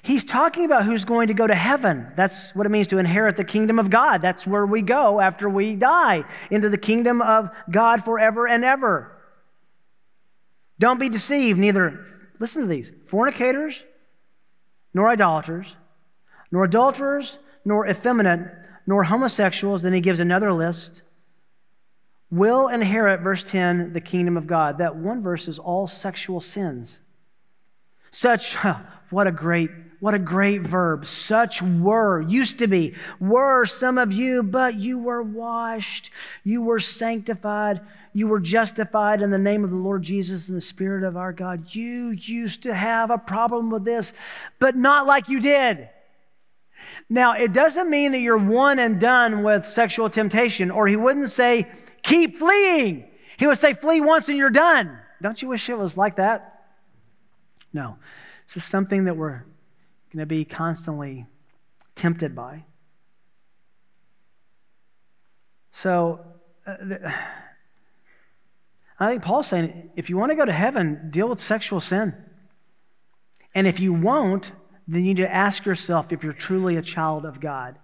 He's 0.01 0.23
talking 0.23 0.65
about 0.65 0.85
who's 0.85 1.05
going 1.05 1.27
to 1.27 1.33
go 1.33 1.45
to 1.45 1.55
heaven. 1.55 2.11
That's 2.15 2.55
what 2.55 2.65
it 2.65 2.69
means 2.69 2.87
to 2.87 2.97
inherit 2.97 3.37
the 3.37 3.43
kingdom 3.43 3.77
of 3.77 3.89
God. 3.89 4.21
That's 4.21 4.47
where 4.47 4.65
we 4.65 4.81
go 4.81 5.21
after 5.21 5.47
we 5.47 5.75
die, 5.75 6.23
into 6.49 6.69
the 6.69 6.77
kingdom 6.77 7.21
of 7.21 7.49
God 7.69 8.03
forever 8.03 8.47
and 8.47 8.65
ever. 8.65 9.11
Don't 10.79 10.99
be 10.99 11.09
deceived, 11.09 11.59
neither, 11.59 12.05
listen 12.39 12.63
to 12.63 12.67
these 12.67 12.91
fornicators, 13.05 13.83
nor 14.93 15.09
idolaters, 15.09 15.75
nor 16.51 16.65
adulterers, 16.65 17.37
nor 17.63 17.87
effeminate 17.87 18.51
nor 18.87 19.05
homosexuals, 19.05 19.81
then 19.81 19.93
he 19.93 20.01
gives 20.01 20.19
another 20.19 20.53
list, 20.53 21.01
will 22.29 22.67
inherit, 22.67 23.21
verse 23.21 23.43
10, 23.43 23.93
the 23.93 24.01
kingdom 24.01 24.37
of 24.37 24.47
God. 24.47 24.77
That 24.77 24.95
one 24.95 25.21
verse 25.21 25.47
is 25.47 25.59
all 25.59 25.87
sexual 25.87 26.41
sins. 26.41 26.99
Such, 28.11 28.55
what 29.09 29.27
a 29.27 29.31
great, 29.31 29.69
what 29.99 30.13
a 30.13 30.19
great 30.19 30.61
verb. 30.61 31.05
Such 31.07 31.61
were, 31.61 32.21
used 32.21 32.59
to 32.59 32.67
be, 32.67 32.95
were 33.19 33.65
some 33.65 33.97
of 33.97 34.11
you, 34.11 34.43
but 34.43 34.75
you 34.75 34.99
were 34.99 35.23
washed, 35.23 36.11
you 36.43 36.61
were 36.61 36.79
sanctified, 36.79 37.81
you 38.13 38.27
were 38.27 38.39
justified 38.39 39.21
in 39.21 39.31
the 39.31 39.37
name 39.37 39.63
of 39.63 39.71
the 39.71 39.75
Lord 39.75 40.03
Jesus 40.03 40.47
and 40.47 40.55
the 40.55 40.61
Spirit 40.61 41.03
of 41.03 41.17
our 41.17 41.33
God. 41.33 41.73
You 41.75 42.11
used 42.11 42.63
to 42.63 42.73
have 42.73 43.09
a 43.09 43.17
problem 43.17 43.69
with 43.69 43.83
this, 43.83 44.13
but 44.59 44.75
not 44.75 45.07
like 45.07 45.27
you 45.27 45.39
did. 45.39 45.89
Now, 47.09 47.33
it 47.33 47.53
doesn't 47.53 47.89
mean 47.89 48.11
that 48.11 48.19
you're 48.19 48.37
one 48.37 48.79
and 48.79 48.99
done 48.99 49.43
with 49.43 49.65
sexual 49.65 50.09
temptation, 50.09 50.71
or 50.71 50.87
he 50.87 50.95
wouldn't 50.95 51.31
say, 51.31 51.71
keep 52.03 52.37
fleeing. 52.37 53.07
He 53.37 53.47
would 53.47 53.57
say, 53.57 53.73
flee 53.73 54.01
once 54.01 54.29
and 54.29 54.37
you're 54.37 54.49
done. 54.49 54.99
Don't 55.21 55.41
you 55.41 55.47
wish 55.47 55.69
it 55.69 55.77
was 55.77 55.97
like 55.97 56.15
that? 56.15 56.65
No. 57.73 57.97
This 58.47 58.57
is 58.57 58.63
something 58.63 59.05
that 59.05 59.17
we're 59.17 59.43
going 60.11 60.19
to 60.19 60.25
be 60.25 60.45
constantly 60.45 61.25
tempted 61.95 62.35
by. 62.35 62.65
So, 65.71 66.25
uh, 66.65 66.77
the, 66.79 67.13
I 68.99 69.09
think 69.09 69.23
Paul's 69.23 69.47
saying 69.47 69.91
if 69.95 70.09
you 70.09 70.17
want 70.17 70.31
to 70.31 70.35
go 70.35 70.45
to 70.45 70.53
heaven, 70.53 71.09
deal 71.11 71.27
with 71.27 71.39
sexual 71.39 71.79
sin. 71.79 72.15
And 73.53 73.67
if 73.67 73.79
you 73.79 73.93
won't, 73.93 74.51
then 74.87 75.01
you 75.01 75.13
need 75.13 75.23
to 75.23 75.33
ask 75.33 75.65
yourself 75.65 76.11
if 76.11 76.23
you're 76.23 76.33
truly 76.33 76.75
a 76.75 76.81
child 76.81 77.25
of 77.25 77.39
God. 77.39 77.79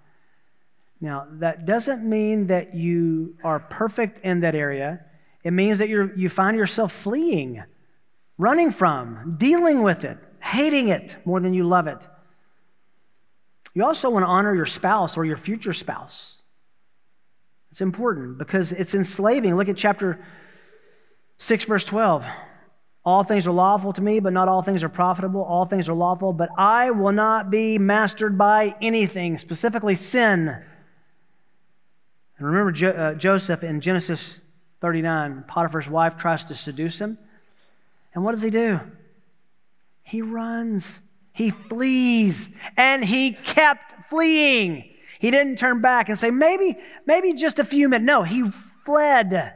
Now, 0.99 1.27
that 1.39 1.65
doesn't 1.65 2.07
mean 2.07 2.47
that 2.47 2.75
you 2.75 3.35
are 3.43 3.59
perfect 3.59 4.23
in 4.23 4.41
that 4.41 4.53
area. 4.53 5.03
It 5.43 5.51
means 5.51 5.79
that 5.79 5.89
you 5.89 6.11
you 6.15 6.29
find 6.29 6.55
yourself 6.55 6.91
fleeing, 6.91 7.63
running 8.37 8.71
from, 8.71 9.35
dealing 9.37 9.81
with 9.81 10.05
it, 10.05 10.19
hating 10.39 10.89
it 10.89 11.17
more 11.25 11.39
than 11.39 11.55
you 11.55 11.63
love 11.63 11.87
it. 11.87 12.07
You 13.73 13.85
also 13.85 14.09
want 14.09 14.23
to 14.23 14.27
honor 14.27 14.53
your 14.53 14.65
spouse 14.67 15.17
or 15.17 15.25
your 15.25 15.37
future 15.37 15.73
spouse. 15.73 16.41
It's 17.71 17.81
important 17.81 18.37
because 18.37 18.73
it's 18.73 18.93
enslaving. 18.93 19.55
Look 19.55 19.69
at 19.69 19.77
chapter 19.77 20.23
6, 21.37 21.65
verse 21.65 21.85
12. 21.85 22.25
All 23.03 23.23
things 23.23 23.47
are 23.47 23.51
lawful 23.51 23.93
to 23.93 24.01
me, 24.01 24.19
but 24.19 24.31
not 24.31 24.47
all 24.47 24.61
things 24.61 24.83
are 24.83 24.89
profitable. 24.89 25.41
All 25.43 25.65
things 25.65 25.89
are 25.89 25.93
lawful, 25.93 26.33
but 26.33 26.49
I 26.55 26.91
will 26.91 27.11
not 27.11 27.49
be 27.49 27.79
mastered 27.79 28.37
by 28.37 28.75
anything, 28.79 29.39
specifically 29.39 29.95
sin. 29.95 30.49
And 32.37 32.47
remember 32.47 32.71
jo- 32.71 32.89
uh, 32.89 33.13
Joseph 33.15 33.63
in 33.63 33.81
Genesis 33.81 34.39
39. 34.81 35.45
Potiphar's 35.47 35.89
wife 35.89 36.15
tries 36.15 36.45
to 36.45 36.55
seduce 36.55 37.01
him. 37.01 37.17
And 38.13 38.23
what 38.23 38.33
does 38.33 38.43
he 38.43 38.51
do? 38.51 38.79
He 40.03 40.21
runs, 40.21 40.99
he 41.33 41.49
flees, 41.49 42.49
and 42.77 43.05
he 43.05 43.31
kept 43.31 44.09
fleeing. 44.09 44.83
He 45.19 45.31
didn't 45.31 45.57
turn 45.57 45.81
back 45.81 46.09
and 46.09 46.19
say, 46.19 46.29
maybe, 46.29 46.77
maybe 47.05 47.33
just 47.33 47.57
a 47.57 47.63
few 47.63 47.89
minutes. 47.89 48.05
No, 48.05 48.23
he 48.23 48.43
fled. 48.85 49.53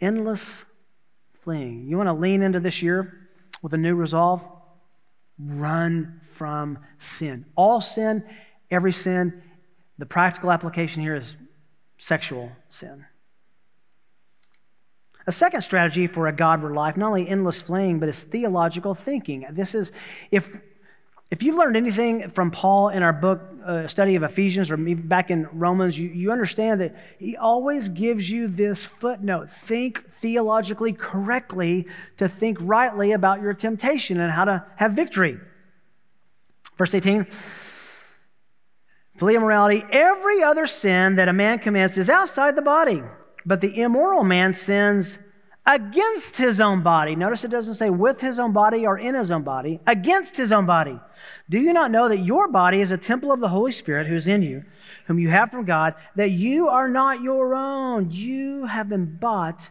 Endless 0.00 0.64
fleeing. 1.42 1.86
You 1.88 1.96
want 1.96 2.08
to 2.08 2.12
lean 2.12 2.42
into 2.42 2.60
this 2.60 2.82
year 2.82 3.28
with 3.62 3.72
a 3.72 3.78
new 3.78 3.94
resolve? 3.94 4.46
Run 5.38 6.20
from 6.22 6.78
sin. 6.98 7.46
All 7.56 7.80
sin, 7.80 8.24
every 8.70 8.92
sin. 8.92 9.42
The 9.98 10.06
practical 10.06 10.50
application 10.50 11.02
here 11.02 11.14
is 11.14 11.36
sexual 11.98 12.52
sin. 12.68 13.04
A 15.26 15.32
second 15.32 15.62
strategy 15.62 16.06
for 16.06 16.28
a 16.28 16.32
Godward 16.32 16.74
life, 16.74 16.96
not 16.96 17.08
only 17.08 17.28
endless 17.28 17.60
fleeing, 17.60 17.98
but 17.98 18.08
is 18.08 18.22
theological 18.22 18.94
thinking. 18.94 19.44
This 19.50 19.74
is, 19.74 19.90
if, 20.30 20.60
if 21.30 21.42
you've 21.42 21.56
learned 21.56 21.76
anything 21.76 22.30
from 22.30 22.50
Paul 22.50 22.90
in 22.90 23.02
our 23.02 23.12
book, 23.12 23.40
uh, 23.64 23.86
study 23.88 24.14
of 24.14 24.22
Ephesians, 24.22 24.70
or 24.70 24.76
back 24.76 25.30
in 25.30 25.48
Romans, 25.52 25.98
you, 25.98 26.08
you 26.08 26.30
understand 26.30 26.80
that 26.80 26.94
he 27.18 27.36
always 27.36 27.88
gives 27.88 28.30
you 28.30 28.46
this 28.46 28.86
footnote 28.86 29.50
think 29.50 30.08
theologically 30.08 30.92
correctly 30.92 31.86
to 32.16 32.28
think 32.28 32.58
rightly 32.60 33.12
about 33.12 33.42
your 33.42 33.54
temptation 33.54 34.20
and 34.20 34.32
how 34.32 34.44
to 34.44 34.64
have 34.76 34.92
victory. 34.92 35.38
Verse 36.78 36.94
18 36.94 37.26
Flee 39.16 39.34
immorality. 39.34 39.82
Every 39.90 40.42
other 40.42 40.66
sin 40.66 41.16
that 41.16 41.28
a 41.28 41.32
man 41.32 41.58
commits 41.58 41.96
is 41.96 42.10
outside 42.10 42.54
the 42.54 42.62
body 42.62 43.02
but 43.46 43.60
the 43.60 43.80
immoral 43.80 44.24
man 44.24 44.52
sins 44.52 45.20
against 45.66 46.36
his 46.36 46.60
own 46.60 46.82
body. 46.82 47.16
Notice 47.16 47.44
it 47.44 47.50
doesn't 47.50 47.74
say 47.74 47.90
with 47.90 48.20
his 48.20 48.38
own 48.38 48.52
body 48.52 48.86
or 48.86 48.96
in 48.96 49.14
his 49.14 49.30
own 49.30 49.42
body, 49.42 49.80
against 49.86 50.36
his 50.36 50.52
own 50.52 50.64
body. 50.64 51.00
Do 51.50 51.58
you 51.58 51.72
not 51.72 51.90
know 51.90 52.08
that 52.08 52.20
your 52.20 52.48
body 52.48 52.80
is 52.80 52.92
a 52.92 52.96
temple 52.96 53.32
of 53.32 53.40
the 53.40 53.48
Holy 53.48 53.72
Spirit 53.72 54.06
who's 54.06 54.26
in 54.26 54.42
you, 54.42 54.64
whom 55.06 55.18
you 55.18 55.28
have 55.28 55.50
from 55.50 55.64
God, 55.64 55.94
that 56.14 56.30
you 56.30 56.68
are 56.68 56.88
not 56.88 57.20
your 57.20 57.54
own? 57.54 58.10
You 58.10 58.66
have 58.66 58.88
been 58.88 59.16
bought 59.16 59.70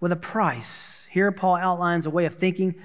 with 0.00 0.12
a 0.12 0.16
price. 0.16 1.06
Here, 1.10 1.32
Paul 1.32 1.56
outlines 1.56 2.06
a 2.06 2.10
way 2.10 2.24
of 2.24 2.34
thinking 2.36 2.76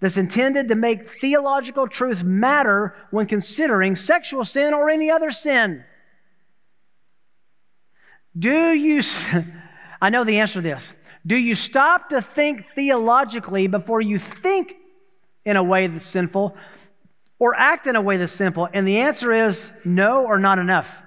that's 0.00 0.16
intended 0.16 0.68
to 0.68 0.74
make 0.74 1.08
theological 1.08 1.86
truth 1.88 2.24
matter 2.24 2.94
when 3.10 3.26
considering 3.26 3.96
sexual 3.96 4.44
sin 4.44 4.74
or 4.74 4.90
any 4.90 5.10
other 5.10 5.30
sin. 5.30 5.84
Do 8.36 8.72
you, 8.72 9.02
I 10.02 10.10
know 10.10 10.24
the 10.24 10.40
answer 10.40 10.54
to 10.54 10.60
this. 10.60 10.92
Do 11.26 11.36
you 11.36 11.54
stop 11.54 12.08
to 12.08 12.20
think 12.20 12.66
theologically 12.74 13.66
before 13.66 14.00
you 14.00 14.18
think 14.18 14.76
in 15.44 15.56
a 15.56 15.62
way 15.62 15.86
that's 15.86 16.06
sinful 16.06 16.56
or 17.38 17.54
act 17.56 17.86
in 17.86 17.96
a 17.96 18.00
way 18.00 18.16
that's 18.16 18.32
sinful? 18.32 18.68
And 18.72 18.86
the 18.86 18.98
answer 18.98 19.32
is 19.32 19.70
no 19.84 20.24
or 20.26 20.38
not 20.38 20.58
enough. 20.58 21.02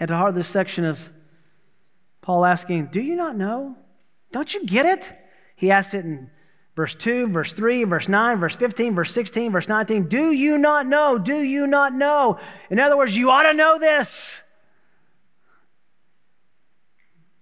At 0.00 0.08
the 0.08 0.16
heart 0.16 0.30
of 0.30 0.34
this 0.34 0.48
section 0.48 0.84
is 0.84 1.10
Paul 2.20 2.44
asking, 2.44 2.86
Do 2.86 3.00
you 3.00 3.16
not 3.16 3.36
know? 3.36 3.76
Don't 4.32 4.52
you 4.52 4.66
get 4.66 4.84
it? 4.84 5.12
He 5.54 5.70
asks 5.70 5.94
it 5.94 6.04
in 6.04 6.30
verse 6.74 6.94
2, 6.94 7.28
verse 7.28 7.52
3, 7.52 7.84
verse 7.84 8.08
9, 8.08 8.38
verse 8.38 8.56
15, 8.56 8.94
verse 8.94 9.12
16, 9.12 9.52
verse 9.52 9.68
19. 9.68 10.08
Do 10.08 10.32
you 10.32 10.58
not 10.58 10.86
know? 10.86 11.18
Do 11.18 11.38
you 11.38 11.66
not 11.66 11.94
know? 11.94 12.38
In 12.68 12.78
other 12.78 12.96
words, 12.96 13.16
you 13.16 13.30
ought 13.30 13.44
to 13.44 13.54
know 13.54 13.78
this. 13.78 14.42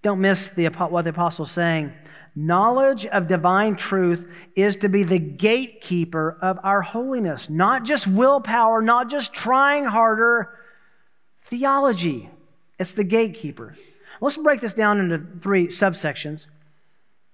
Don't 0.04 0.20
miss 0.20 0.50
the, 0.50 0.66
what 0.66 1.02
the 1.02 1.10
apostle's 1.10 1.50
saying. 1.50 1.90
Knowledge 2.36 3.06
of 3.06 3.26
divine 3.26 3.74
truth 3.74 4.30
is 4.54 4.76
to 4.76 4.90
be 4.90 5.02
the 5.02 5.18
gatekeeper 5.18 6.36
of 6.42 6.58
our 6.62 6.82
holiness, 6.82 7.48
not 7.48 7.84
just 7.84 8.06
willpower, 8.06 8.82
not 8.82 9.08
just 9.08 9.32
trying 9.32 9.86
harder. 9.86 10.58
Theology, 11.40 12.28
it's 12.78 12.92
the 12.92 13.02
gatekeeper. 13.02 13.74
Let's 14.20 14.36
break 14.36 14.60
this 14.60 14.74
down 14.74 15.00
into 15.00 15.24
three 15.40 15.68
subsections. 15.68 16.48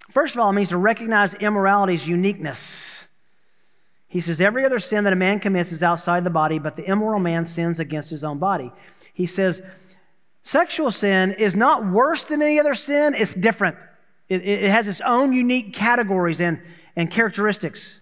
First 0.09 0.37
of 0.37 0.41
all, 0.41 0.51
it 0.51 0.55
means 0.55 0.69
to 0.69 0.77
recognize 0.77 1.35
immorality's 1.35 2.07
uniqueness. 2.07 3.09
He 4.07 4.21
says, 4.21 4.41
Every 4.41 4.65
other 4.65 4.79
sin 4.79 5.03
that 5.05 5.13
a 5.13 5.17
man 5.17 5.41
commits 5.41 5.73
is 5.73 5.83
outside 5.83 6.23
the 6.23 6.31
body, 6.31 6.61
but 6.61 6.77
the 6.77 6.89
immoral 6.89 7.21
man 7.21 7.47
sins 7.47 7.81
against 7.81 8.11
his 8.11 8.23
own 8.23 8.39
body. 8.39 8.71
He 9.13 9.27
says, 9.27 9.61
Sexual 10.43 10.91
sin 10.91 11.33
is 11.33 11.55
not 11.55 11.87
worse 11.87 12.25
than 12.25 12.43
any 12.43 12.59
other 12.59 12.75
sin, 12.75 13.15
it's 13.15 13.35
different. 13.35 13.77
It, 14.29 14.43
it, 14.43 14.71
has 14.71 14.89
its 14.89 15.01
own 15.01 15.33
unique 15.33 15.75
categories 15.75 16.41
and, 16.41 16.63
and 16.97 17.11
characteristics. 17.11 18.01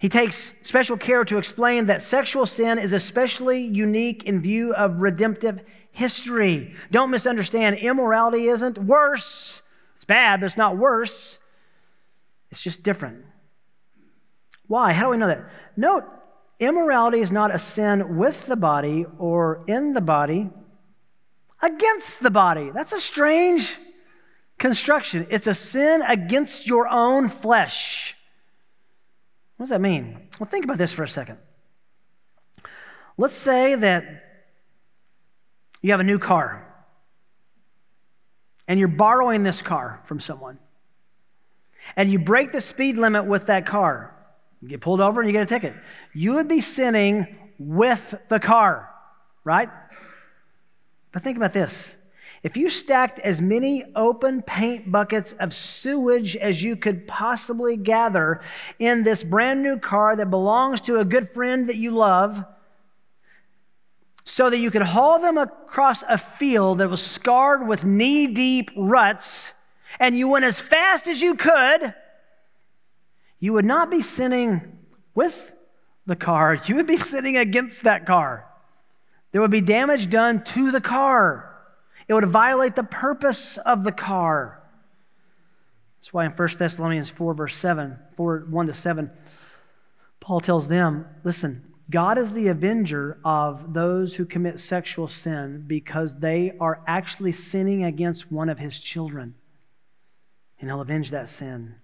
He 0.00 0.08
takes 0.08 0.52
special 0.62 0.96
care 0.96 1.24
to 1.24 1.38
explain 1.38 1.86
that 1.86 2.02
sexual 2.02 2.46
sin 2.46 2.78
is 2.78 2.92
especially 2.92 3.62
unique 3.62 4.24
in 4.24 4.40
view 4.40 4.74
of 4.74 5.02
redemptive 5.02 5.62
history. 5.90 6.74
Don't 6.90 7.10
misunderstand, 7.10 7.78
immorality 7.78 8.46
isn't 8.46 8.78
worse. 8.78 9.62
It's 9.96 10.04
bad, 10.04 10.40
but 10.40 10.46
it's 10.46 10.56
not 10.56 10.76
worse. 10.76 11.38
It's 12.50 12.62
just 12.62 12.82
different. 12.82 13.24
Why? 14.66 14.92
How 14.92 15.04
do 15.04 15.10
we 15.10 15.16
know 15.16 15.26
that? 15.26 15.44
Note, 15.76 16.04
immorality 16.58 17.20
is 17.20 17.32
not 17.32 17.54
a 17.54 17.58
sin 17.58 18.16
with 18.16 18.46
the 18.46 18.56
body 18.56 19.06
or 19.18 19.64
in 19.66 19.94
the 19.94 20.00
body 20.00 20.50
against 21.62 22.20
the 22.20 22.30
body. 22.30 22.70
That's 22.70 22.92
a 22.92 23.00
strange 23.00 23.76
construction. 24.58 25.26
It's 25.30 25.46
a 25.46 25.54
sin 25.54 26.02
against 26.02 26.66
your 26.66 26.88
own 26.88 27.28
flesh. 27.28 28.16
What 29.56 29.64
does 29.64 29.70
that 29.70 29.80
mean? 29.80 30.28
Well, 30.38 30.48
think 30.48 30.64
about 30.64 30.78
this 30.78 30.92
for 30.92 31.04
a 31.04 31.08
second. 31.08 31.38
Let's 33.16 33.34
say 33.34 33.74
that 33.76 34.04
you 35.80 35.90
have 35.92 36.00
a 36.00 36.04
new 36.04 36.18
car 36.18 36.66
and 38.66 38.78
you're 38.78 38.88
borrowing 38.88 39.42
this 39.42 39.62
car 39.62 40.00
from 40.04 40.18
someone 40.18 40.58
and 41.96 42.10
you 42.10 42.18
break 42.18 42.52
the 42.52 42.60
speed 42.60 42.96
limit 42.96 43.26
with 43.26 43.46
that 43.46 43.66
car. 43.66 44.14
You 44.60 44.68
get 44.68 44.80
pulled 44.80 45.00
over 45.00 45.20
and 45.20 45.28
you 45.28 45.32
get 45.32 45.42
a 45.42 45.46
ticket. 45.46 45.74
You 46.14 46.34
would 46.34 46.48
be 46.48 46.60
sinning 46.60 47.36
with 47.58 48.14
the 48.28 48.40
car, 48.40 48.90
right? 49.44 49.68
But 51.14 51.22
think 51.22 51.36
about 51.36 51.52
this. 51.52 51.94
If 52.42 52.56
you 52.56 52.68
stacked 52.68 53.20
as 53.20 53.40
many 53.40 53.84
open 53.94 54.42
paint 54.42 54.90
buckets 54.90 55.32
of 55.38 55.54
sewage 55.54 56.36
as 56.36 56.62
you 56.62 56.74
could 56.74 57.06
possibly 57.06 57.76
gather 57.76 58.40
in 58.80 59.04
this 59.04 59.22
brand 59.22 59.62
new 59.62 59.78
car 59.78 60.16
that 60.16 60.28
belongs 60.28 60.80
to 60.82 60.98
a 60.98 61.04
good 61.04 61.30
friend 61.30 61.68
that 61.68 61.76
you 61.76 61.92
love, 61.92 62.44
so 64.24 64.50
that 64.50 64.58
you 64.58 64.72
could 64.72 64.82
haul 64.82 65.20
them 65.20 65.38
across 65.38 66.02
a 66.08 66.18
field 66.18 66.78
that 66.78 66.90
was 66.90 67.00
scarred 67.00 67.66
with 67.66 67.84
knee 67.84 68.26
deep 68.26 68.72
ruts, 68.76 69.52
and 70.00 70.18
you 70.18 70.26
went 70.26 70.44
as 70.44 70.60
fast 70.60 71.06
as 71.06 71.22
you 71.22 71.36
could, 71.36 71.94
you 73.38 73.52
would 73.52 73.64
not 73.64 73.88
be 73.88 74.02
sinning 74.02 74.78
with 75.14 75.52
the 76.06 76.16
car, 76.16 76.58
you 76.66 76.74
would 76.74 76.88
be 76.88 76.96
sinning 76.96 77.36
against 77.36 77.84
that 77.84 78.04
car. 78.04 78.48
There 79.34 79.40
would 79.40 79.50
be 79.50 79.60
damage 79.60 80.10
done 80.10 80.44
to 80.44 80.70
the 80.70 80.80
car. 80.80 81.52
It 82.06 82.14
would 82.14 82.28
violate 82.28 82.76
the 82.76 82.84
purpose 82.84 83.58
of 83.58 83.82
the 83.82 83.90
car. 83.90 84.62
That's 85.98 86.12
why 86.12 86.24
in 86.24 86.30
1 86.30 86.48
Thessalonians 86.56 87.10
4, 87.10 87.34
verse 87.34 87.56
7, 87.56 87.98
4, 88.16 88.46
1 88.48 88.66
to 88.68 88.74
7, 88.74 89.10
Paul 90.20 90.40
tells 90.40 90.68
them, 90.68 91.06
listen, 91.24 91.64
God 91.90 92.16
is 92.16 92.32
the 92.32 92.46
avenger 92.46 93.18
of 93.24 93.74
those 93.74 94.14
who 94.14 94.24
commit 94.24 94.60
sexual 94.60 95.08
sin 95.08 95.64
because 95.66 96.20
they 96.20 96.52
are 96.60 96.80
actually 96.86 97.32
sinning 97.32 97.82
against 97.82 98.30
one 98.30 98.48
of 98.48 98.60
his 98.60 98.78
children. 98.78 99.34
And 100.60 100.70
he'll 100.70 100.80
avenge 100.80 101.10
that 101.10 101.28
sin. 101.28 101.74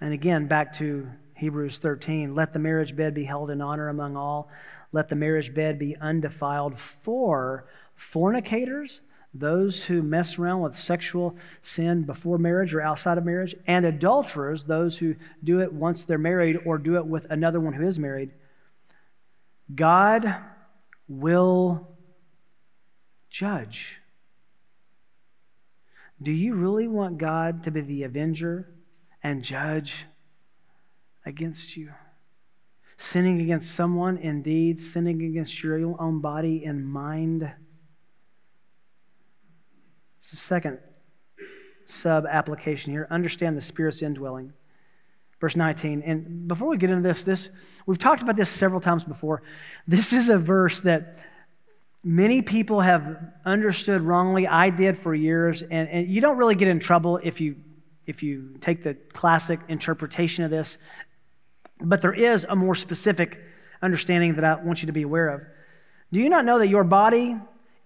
And 0.00 0.14
again, 0.14 0.46
back 0.46 0.74
to 0.74 1.08
Hebrews 1.34 1.80
13, 1.80 2.36
let 2.36 2.52
the 2.52 2.60
marriage 2.60 2.94
bed 2.94 3.14
be 3.14 3.24
held 3.24 3.50
in 3.50 3.60
honor 3.60 3.88
among 3.88 4.16
all. 4.16 4.48
Let 4.92 5.08
the 5.08 5.16
marriage 5.16 5.54
bed 5.54 5.78
be 5.78 5.96
undefiled 5.96 6.78
for 6.78 7.66
fornicators, 7.94 9.00
those 9.34 9.84
who 9.84 10.02
mess 10.02 10.38
around 10.38 10.60
with 10.60 10.76
sexual 10.76 11.36
sin 11.62 12.02
before 12.02 12.36
marriage 12.36 12.74
or 12.74 12.82
outside 12.82 13.16
of 13.16 13.24
marriage, 13.24 13.54
and 13.66 13.86
adulterers, 13.86 14.64
those 14.64 14.98
who 14.98 15.16
do 15.42 15.60
it 15.60 15.72
once 15.72 16.04
they're 16.04 16.18
married 16.18 16.58
or 16.66 16.76
do 16.76 16.96
it 16.96 17.06
with 17.06 17.26
another 17.30 17.58
one 17.58 17.72
who 17.72 17.86
is 17.86 17.98
married. 17.98 18.30
God 19.74 20.36
will 21.08 21.88
judge. 23.30 23.96
Do 26.20 26.30
you 26.30 26.54
really 26.54 26.86
want 26.86 27.18
God 27.18 27.64
to 27.64 27.70
be 27.70 27.80
the 27.80 28.02
avenger 28.04 28.68
and 29.22 29.42
judge 29.42 30.04
against 31.24 31.76
you? 31.76 31.92
Sinning 33.02 33.40
against 33.40 33.74
someone 33.74 34.16
indeed, 34.16 34.78
sinning 34.78 35.20
against 35.22 35.62
your 35.62 36.00
own 36.00 36.20
body 36.20 36.64
and 36.64 36.86
mind. 36.86 37.50
It's 40.18 40.30
the 40.30 40.36
second 40.36 40.78
sub 41.84 42.26
application 42.26 42.92
here. 42.92 43.08
Understand 43.10 43.56
the 43.56 43.60
Spirit's 43.60 44.02
indwelling. 44.02 44.52
Verse 45.40 45.56
19. 45.56 46.02
And 46.02 46.46
before 46.46 46.68
we 46.68 46.76
get 46.76 46.90
into 46.90 47.02
this, 47.02 47.24
this 47.24 47.50
we've 47.86 47.98
talked 47.98 48.22
about 48.22 48.36
this 48.36 48.48
several 48.48 48.80
times 48.80 49.02
before. 49.02 49.42
This 49.86 50.12
is 50.12 50.28
a 50.28 50.38
verse 50.38 50.80
that 50.80 51.26
many 52.04 52.40
people 52.40 52.82
have 52.82 53.18
understood 53.44 54.02
wrongly. 54.02 54.46
I 54.46 54.70
did 54.70 54.96
for 54.96 55.12
years, 55.12 55.62
and, 55.62 55.88
and 55.88 56.08
you 56.08 56.20
don't 56.20 56.38
really 56.38 56.54
get 56.54 56.68
in 56.68 56.78
trouble 56.78 57.18
if 57.22 57.40
you 57.40 57.56
if 58.06 58.22
you 58.22 58.56
take 58.60 58.84
the 58.84 58.94
classic 59.12 59.58
interpretation 59.68 60.44
of 60.44 60.52
this. 60.52 60.78
But 61.82 62.02
there 62.02 62.12
is 62.12 62.46
a 62.48 62.56
more 62.56 62.74
specific 62.74 63.38
understanding 63.82 64.34
that 64.36 64.44
I 64.44 64.54
want 64.56 64.82
you 64.82 64.86
to 64.86 64.92
be 64.92 65.02
aware 65.02 65.28
of. 65.28 65.42
Do 66.12 66.20
you 66.20 66.28
not 66.28 66.44
know 66.44 66.58
that 66.58 66.68
your 66.68 66.84
body 66.84 67.36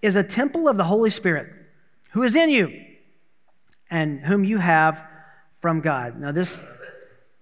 is 0.01 0.15
a 0.15 0.23
temple 0.23 0.67
of 0.67 0.77
the 0.77 0.83
Holy 0.83 1.09
Spirit 1.09 1.51
who 2.11 2.23
is 2.23 2.35
in 2.35 2.49
you 2.49 2.71
and 3.89 4.19
whom 4.21 4.43
you 4.43 4.59
have 4.59 5.01
from 5.59 5.81
God? 5.81 6.19
Now, 6.19 6.31
this 6.31 6.57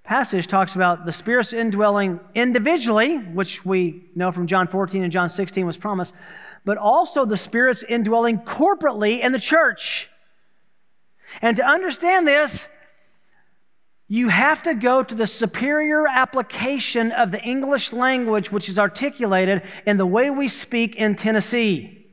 passage 0.03 0.47
talks 0.47 0.75
about 0.75 1.05
the 1.05 1.11
Spirit's 1.11 1.51
indwelling 1.51 2.19
individually, 2.35 3.17
which 3.17 3.65
we 3.65 4.05
know 4.15 4.31
from 4.31 4.47
John 4.47 4.67
14 4.67 5.03
and 5.03 5.11
John 5.11 5.29
16 5.29 5.65
was 5.65 5.77
promised, 5.77 6.13
but 6.63 6.77
also 6.77 7.25
the 7.25 7.37
Spirit's 7.37 7.83
indwelling 7.83 8.39
corporately 8.39 9.19
in 9.19 9.31
the 9.31 9.39
church. 9.39 10.09
And 11.41 11.57
to 11.57 11.65
understand 11.65 12.27
this, 12.27 12.69
you 14.07 14.29
have 14.29 14.61
to 14.63 14.75
go 14.75 15.01
to 15.01 15.15
the 15.15 15.25
superior 15.25 16.07
application 16.07 17.11
of 17.11 17.31
the 17.31 17.41
English 17.41 17.91
language, 17.91 18.51
which 18.51 18.69
is 18.69 18.77
articulated 18.77 19.63
in 19.85 19.97
the 19.97 20.05
way 20.05 20.29
we 20.29 20.47
speak 20.47 20.95
in 20.95 21.15
Tennessee. 21.15 22.05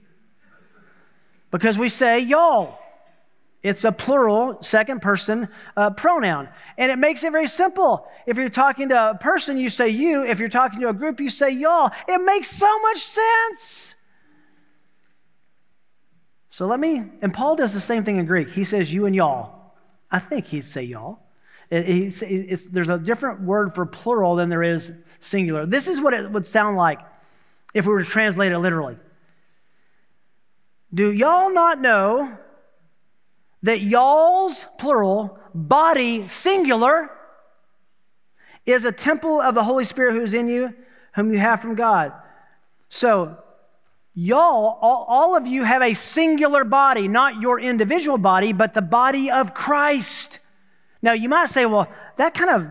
Because 1.50 1.76
we 1.76 1.88
say 1.88 2.18
y'all. 2.20 2.78
It's 3.62 3.85
a 3.85 3.92
plural, 3.92 4.61
second 4.61 5.02
person 5.02 5.48
uh, 5.76 5.90
pronoun. 5.90 6.48
And 6.76 6.90
it 6.90 6.98
makes 6.98 7.22
it 7.22 7.31
very 7.31 7.46
simple. 7.46 8.09
If 8.26 8.37
you're 8.37 8.48
talking 8.48 8.88
to 8.88 9.11
a 9.11 9.14
person, 9.14 9.57
you 9.57 9.68
say 9.68 9.88
you. 9.88 10.24
If 10.24 10.40
you're 10.40 10.48
talking 10.48 10.81
to 10.81 10.88
a 10.88 10.92
group, 10.92 11.20
you 11.20 11.31
say 11.31 11.50
y'all. 11.50 11.92
It 12.09 12.18
makes 12.24 12.50
so 12.50 12.81
much 12.81 12.98
sense. 12.98 13.94
So 16.48 16.66
let 16.66 16.81
me, 16.81 17.05
and 17.22 17.33
Paul 17.33 17.55
does 17.55 17.72
the 17.72 17.81
same 17.81 18.02
thing 18.02 18.16
in 18.16 18.26
Greek. 18.26 18.50
He 18.50 18.64
says 18.64 18.92
you 18.92 19.07
and 19.07 19.14
y'all. 19.14 19.74
I 20.11 20.18
think 20.18 20.46
he'd 20.46 20.64
say 20.64 20.83
y'all. 20.83 21.21
It, 21.74 22.61
there's 22.70 22.90
a 22.90 22.98
different 22.98 23.40
word 23.40 23.74
for 23.74 23.87
plural 23.87 24.37
than 24.37 24.50
there 24.50 24.62
is 24.62 24.92
singular. 25.20 25.64
This 25.64 25.88
is 25.88 26.02
what 26.02 26.12
it 26.12 26.30
would 26.30 26.44
sound 26.44 26.76
like 26.76 26.98
if 27.72 27.87
we 27.87 27.94
were 27.94 28.04
to 28.04 28.08
translate 28.08 28.52
it 28.52 28.58
literally. 28.58 28.98
Do 30.92 31.11
y'all 31.11 31.54
not 31.54 31.80
know 31.80 32.37
that 33.62 33.80
y'all's 33.80 34.66
plural, 34.78 35.38
body 35.54 36.28
singular, 36.28 37.11
is 38.66 38.85
a 38.85 38.92
temple 38.92 39.40
of 39.40 39.54
the 39.54 39.64
Holy 39.64 39.87
Spirit 39.87 40.12
who 40.12 40.22
is 40.22 40.35
in 40.35 40.48
you, 40.48 40.74
whom 41.14 41.32
you 41.32 41.38
have 41.38 41.62
from 41.62 41.74
God? 41.74 42.12
So 42.90 43.38
Y'all, 44.14 44.78
all, 44.82 45.06
all, 45.08 45.37
of 45.38 45.46
you 45.46 45.64
have 45.64 45.80
a 45.80 45.94
singular 45.94 46.64
body, 46.64 47.08
not 47.08 47.40
your 47.40 47.58
individual 47.58 48.18
body, 48.18 48.52
but 48.52 48.74
the 48.74 48.82
body 48.82 49.30
of 49.30 49.54
Christ. 49.54 50.38
Now, 51.02 51.12
you 51.12 51.28
might 51.28 51.50
say, 51.50 51.66
well, 51.66 51.88
that 52.16 52.32
kind 52.34 52.50
of 52.50 52.70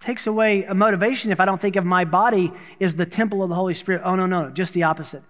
takes 0.00 0.26
away 0.26 0.64
a 0.64 0.74
motivation 0.74 1.32
if 1.32 1.40
I 1.40 1.44
don't 1.44 1.60
think 1.60 1.76
of 1.76 1.84
my 1.84 2.04
body 2.04 2.52
as 2.80 2.96
the 2.96 3.06
temple 3.06 3.42
of 3.42 3.48
the 3.48 3.54
Holy 3.54 3.74
Spirit. 3.74 4.02
Oh, 4.04 4.14
no, 4.14 4.26
no, 4.26 4.44
no, 4.44 4.50
just 4.50 4.74
the 4.74 4.82
opposite. 4.82 5.22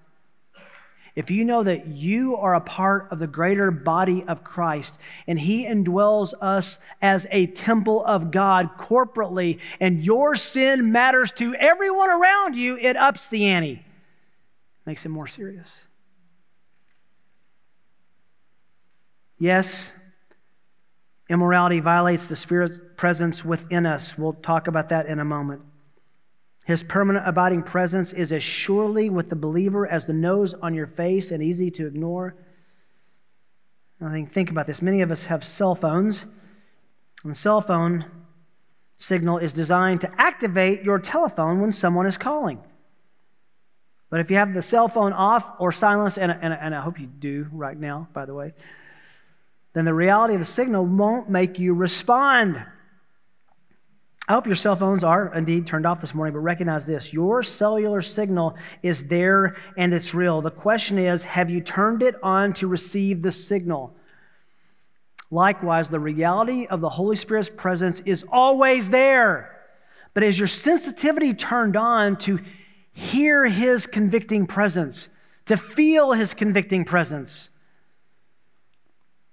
If 1.15 1.31
you 1.31 1.45
know 1.45 1.63
that 1.63 1.89
you 1.89 2.37
are 2.37 2.55
a 2.55 2.61
part 2.61 3.09
of 3.13 3.19
the 3.19 3.27
greater 3.27 3.71
body 3.71 4.25
of 4.27 4.43
Christ 4.43 4.99
and 5.27 5.39
He 5.39 5.67
indwells 5.67 6.33
us 6.41 6.79
as 7.03 7.27
a 7.31 7.47
temple 7.49 8.03
of 8.05 8.31
God 8.31 8.79
corporately, 8.79 9.61
and 9.79 10.03
your 10.03 10.37
sin 10.37 10.91
matters 10.91 11.31
to 11.33 11.55
everyone 11.57 12.09
around 12.09 12.57
you, 12.57 12.79
it 12.79 12.97
ups 12.97 13.29
the 13.29 13.47
ante 13.47 13.85
makes 14.87 15.05
it 15.05 15.11
more 15.11 15.27
serious. 15.27 15.85
Yes, 19.39 19.93
immorality 21.29 21.81
violates 21.81 22.27
the 22.27 22.37
Spirit's 22.37 22.79
presence 22.97 23.45
within 23.45 23.87
us. 23.87 24.19
We'll 24.19 24.35
talk 24.35 24.67
about 24.67 24.89
that 24.91 25.07
in 25.07 25.19
a 25.19 25.25
moment. 25.25 25.63
His 26.65 26.83
permanent 26.83 27.27
abiding 27.27 27.65
presence 27.65 28.13
is 28.13 28.31
as 28.33 28.43
surely 28.43 29.11
with 29.11 29.31
the 29.31 29.37
believer 29.37 29.87
as 29.87 30.07
the 30.07 30.13
nose 30.13 30.55
on 30.55 30.75
your 30.75 30.87
face 30.87 31.31
and 31.31 31.43
easy 31.43 31.71
to 31.73 31.87
ignore. 31.87 32.37
I 34.01 34.11
think, 34.11 34.33
think 34.33 34.51
about 34.51 34.67
this. 34.67 34.83
Many 34.83 35.01
of 35.01 35.11
us 35.11 35.27
have 35.27 35.45
cell 35.45 35.75
phones, 35.75 36.27
and 37.23 37.33
the 37.33 37.37
cell 37.37 37.61
phone 37.61 38.05
signal 38.97 39.39
is 39.39 39.53
designed 39.53 40.01
to 40.03 40.21
activate 40.21 40.83
your 40.83 40.99
telephone 40.99 41.61
when 41.61 41.73
someone 41.73 42.07
is 42.07 42.17
calling. 42.17 42.61
But 44.11 44.21
if 44.21 44.31
you 44.31 44.37
have 44.37 44.55
the 44.55 44.63
cell 44.63 44.89
phone 44.89 45.13
off 45.13 45.51
or 45.59 45.73
silenced, 45.73 46.19
and, 46.19 46.31
and, 46.31 46.53
and 46.53 46.75
I 46.75 46.81
hope 46.81 47.01
you 47.01 47.07
do 47.07 47.49
right 47.51 47.79
now, 47.79 48.09
by 48.13 48.27
the 48.27 48.35
way, 48.35 48.53
then 49.73 49.85
the 49.85 49.95
reality 49.95 50.35
of 50.35 50.41
the 50.41 50.47
signal 50.47 50.85
won't 50.85 51.31
make 51.31 51.59
you 51.59 51.75
respond. 51.75 52.63
I 54.29 54.35
hope 54.35 54.47
your 54.47 54.57
cell 54.57 54.77
phones 54.77 55.03
are 55.03 55.35
indeed 55.35 55.67
turned 55.67 55.85
off 55.85 56.01
this 56.01 56.15
morning, 56.15 56.33
but 56.33 56.41
recognize 56.41 56.87
this 56.87 57.13
your 57.13 57.43
cellular 57.43 58.03
signal 58.03 58.57
is 58.83 59.07
there 59.07 59.57
and 59.77 59.93
it's 59.93 60.15
real. 60.15 60.41
The 60.41 60.51
question 60.51 60.99
is 60.99 61.25
have 61.25 61.51
you 61.51 61.61
turned 61.61 62.03
it 62.03 62.15
on 62.23 62.53
to 62.55 62.67
receive 62.67 63.23
the 63.23 63.33
signal? 63.33 63.95
Likewise, 65.31 65.89
the 65.89 65.99
reality 65.99 66.67
of 66.67 66.81
the 66.81 66.91
Holy 66.91 67.17
Spirit's 67.17 67.49
presence 67.49 68.01
is 68.01 68.25
always 68.31 68.91
there. 68.91 69.59
But 70.15 70.23
is 70.23 70.39
your 70.39 70.49
sensitivity 70.49 71.33
turned 71.33 71.75
on 71.75 72.17
to 72.19 72.39
hear 72.93 73.47
his 73.47 73.87
convicting 73.87 74.47
presence, 74.47 75.09
to 75.47 75.57
feel 75.57 76.13
his 76.13 76.35
convicting 76.35 76.85
presence. 76.85 77.49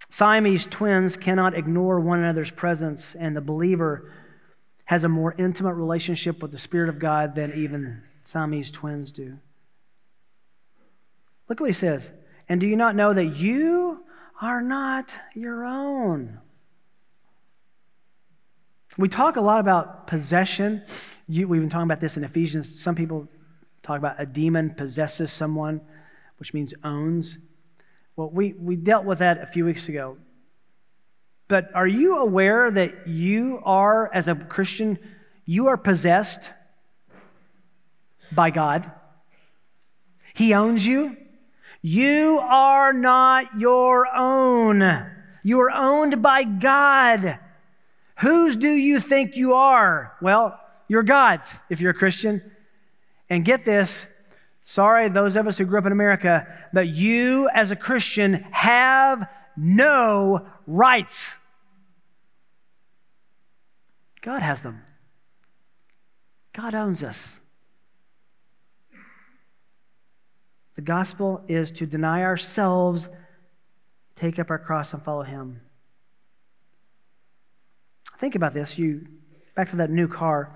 Siamese 0.10 0.66
twins 0.66 1.16
cannot 1.16 1.54
ignore 1.54 2.00
one 2.00 2.20
another's 2.20 2.52
presence, 2.52 3.16
and 3.16 3.38
the 3.38 3.42
believer 3.42 4.12
has 4.86 5.04
a 5.04 5.10
more 5.10 5.36
intimate 5.38 5.76
relationship 5.76 6.42
with 6.42 6.52
the 6.52 6.58
Spirit 6.58 6.90
of 6.90 6.98
God 6.98 7.36
than 7.36 7.54
even 7.54 8.02
Siamese 8.24 8.72
twins 8.72 9.12
do. 9.12 9.38
Look 11.48 11.60
what 11.60 11.70
he 11.70 11.74
says. 11.74 12.10
And 12.48 12.60
do 12.60 12.66
you 12.66 12.76
not 12.76 12.96
know 12.96 13.14
that 13.14 13.36
you 13.36 14.04
are 14.42 14.62
not 14.62 15.14
your 15.36 15.64
own? 15.64 16.40
We 18.98 19.08
talk 19.08 19.36
a 19.36 19.42
lot 19.42 19.60
about 19.60 20.08
possession. 20.08 20.84
You, 21.28 21.48
we've 21.48 21.62
been 21.62 21.70
talking 21.70 21.84
about 21.84 22.00
this 22.00 22.18
in 22.18 22.24
Ephesians. 22.24 22.82
Some 22.82 22.96
people 22.96 23.28
talk 23.84 24.00
about 24.00 24.16
a 24.18 24.26
demon 24.26 24.72
possesses 24.72 25.32
someone, 25.32 25.82
which 26.38 26.54
means 26.54 26.74
owns. 26.84 27.38
Well, 28.20 28.30
we, 28.30 28.52
we 28.52 28.76
dealt 28.76 29.06
with 29.06 29.20
that 29.20 29.42
a 29.42 29.48
few 29.48 29.64
weeks 29.64 29.88
ago. 29.88 30.18
But 31.48 31.74
are 31.74 31.88
you 31.88 32.18
aware 32.18 32.70
that 32.70 33.08
you 33.08 33.62
are, 33.64 34.14
as 34.14 34.28
a 34.28 34.36
Christian, 34.36 35.00
you 35.46 35.68
are 35.68 35.78
possessed 35.78 36.50
by 38.30 38.50
God? 38.50 38.92
He 40.34 40.54
owns 40.54 40.86
you. 40.86 41.16
You 41.82 42.40
are 42.44 42.92
not 42.92 43.58
your 43.58 44.06
own. 44.14 44.82
You 45.42 45.62
are 45.62 45.72
owned 45.72 46.22
by 46.22 46.44
God. 46.44 47.40
Whose 48.18 48.58
do 48.58 48.74
you 48.74 49.00
think 49.00 49.38
you 49.38 49.54
are? 49.54 50.18
Well, 50.22 50.60
you're 50.90 51.04
God's 51.04 51.56
if 51.70 51.80
you're 51.80 51.92
a 51.92 51.94
Christian. 51.94 52.42
And 53.30 53.46
get 53.46 53.64
this 53.64 54.06
sorry, 54.70 55.10
those 55.10 55.36
of 55.36 55.48
us 55.48 55.58
who 55.58 55.66
grew 55.66 55.80
up 55.80 55.86
in 55.88 55.92
America, 55.92 56.46
but 56.72 56.88
you 56.88 57.50
as 57.56 57.72
a 57.72 57.76
Christian 57.76 58.46
have 58.52 59.28
no 59.58 60.46
rights. 60.68 61.34
God 64.22 64.44
has 64.44 64.62
them. 64.62 64.84
God 66.54 66.76
owns 66.76 67.04
us. 67.04 67.40
The 70.76 70.84
gospel 70.84 71.44
is 71.48 71.72
to 71.72 71.88
deny 71.88 72.22
ourselves, 72.22 73.10
take 74.16 74.38
up 74.38 74.52
our 74.52 74.60
cross, 74.60 74.94
and 74.94 75.04
follow 75.04 75.24
Him. 75.24 75.62
Think 78.20 78.36
about 78.36 78.54
this. 78.54 78.78
You 78.78 79.08
back 79.56 79.72
to 79.72 79.78
that 79.78 79.90
new 79.90 80.08
car. 80.08 80.54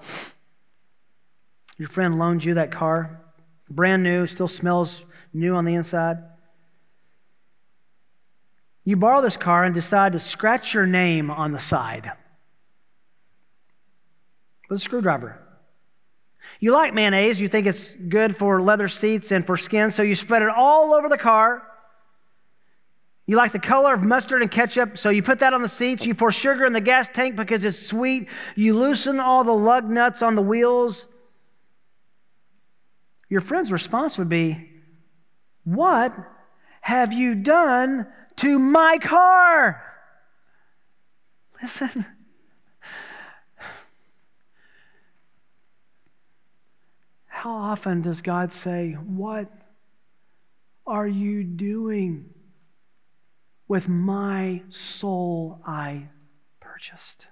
Your 1.79 1.87
friend 1.87 2.19
loaned 2.19 2.43
you 2.43 2.53
that 2.53 2.71
car, 2.71 3.22
brand 3.69 4.03
new, 4.03 4.27
still 4.27 4.47
smells 4.47 5.03
new 5.33 5.55
on 5.55 5.65
the 5.65 5.73
inside. 5.73 6.17
You 8.85 8.97
borrow 8.97 9.21
this 9.21 9.37
car 9.37 9.63
and 9.63 9.73
decide 9.73 10.13
to 10.13 10.19
scratch 10.19 10.73
your 10.73 10.85
name 10.85 11.31
on 11.31 11.51
the 11.51 11.59
side 11.59 12.11
with 14.69 14.79
a 14.79 14.81
screwdriver. 14.81 15.39
You 16.59 16.71
like 16.71 16.93
mayonnaise, 16.93 17.39
you 17.39 17.47
think 17.47 17.67
it's 17.67 17.95
good 17.95 18.35
for 18.35 18.61
leather 18.61 18.87
seats 18.87 19.31
and 19.31 19.45
for 19.45 19.57
skin, 19.57 19.91
so 19.91 20.03
you 20.03 20.15
spread 20.15 20.41
it 20.41 20.49
all 20.49 20.93
over 20.93 21.09
the 21.09 21.17
car. 21.17 21.63
You 23.25 23.37
like 23.37 23.53
the 23.53 23.59
color 23.59 23.93
of 23.93 24.03
mustard 24.03 24.41
and 24.41 24.51
ketchup, 24.51 24.97
so 24.97 25.09
you 25.09 25.23
put 25.23 25.39
that 25.39 25.53
on 25.53 25.61
the 25.61 25.69
seats. 25.69 26.05
You 26.05 26.13
pour 26.13 26.31
sugar 26.31 26.65
in 26.65 26.73
the 26.73 26.81
gas 26.81 27.07
tank 27.07 27.37
because 27.37 27.63
it's 27.63 27.79
sweet. 27.79 28.27
You 28.55 28.77
loosen 28.77 29.19
all 29.19 29.45
the 29.45 29.53
lug 29.53 29.89
nuts 29.89 30.21
on 30.21 30.35
the 30.35 30.41
wheels. 30.41 31.07
Your 33.29 33.41
friend's 33.41 33.71
response 33.71 34.17
would 34.17 34.29
be, 34.29 34.69
What 35.63 36.13
have 36.81 37.13
you 37.13 37.35
done 37.35 38.07
to 38.37 38.59
my 38.59 38.97
car? 38.99 39.81
Listen. 41.61 42.05
How 47.25 47.53
often 47.53 48.01
does 48.01 48.21
God 48.21 48.53
say, 48.53 48.93
What 48.93 49.51
are 50.85 51.07
you 51.07 51.43
doing? 51.43 52.33
with 53.67 53.87
my 53.89 54.61
soul 54.69 55.59
I 55.65 56.09
purchased. 56.59 57.27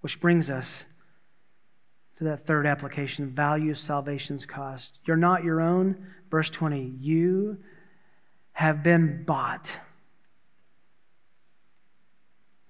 Which 0.00 0.20
brings 0.20 0.50
us 0.50 0.86
to 2.16 2.24
that 2.24 2.46
third 2.46 2.66
application 2.66 3.30
value 3.30 3.74
salvation's 3.74 4.46
cost. 4.46 5.00
You're 5.04 5.16
not 5.16 5.44
your 5.44 5.60
own. 5.60 6.06
Verse 6.30 6.50
20, 6.50 6.94
you 7.00 7.58
have 8.52 8.82
been 8.82 9.24
bought 9.24 9.70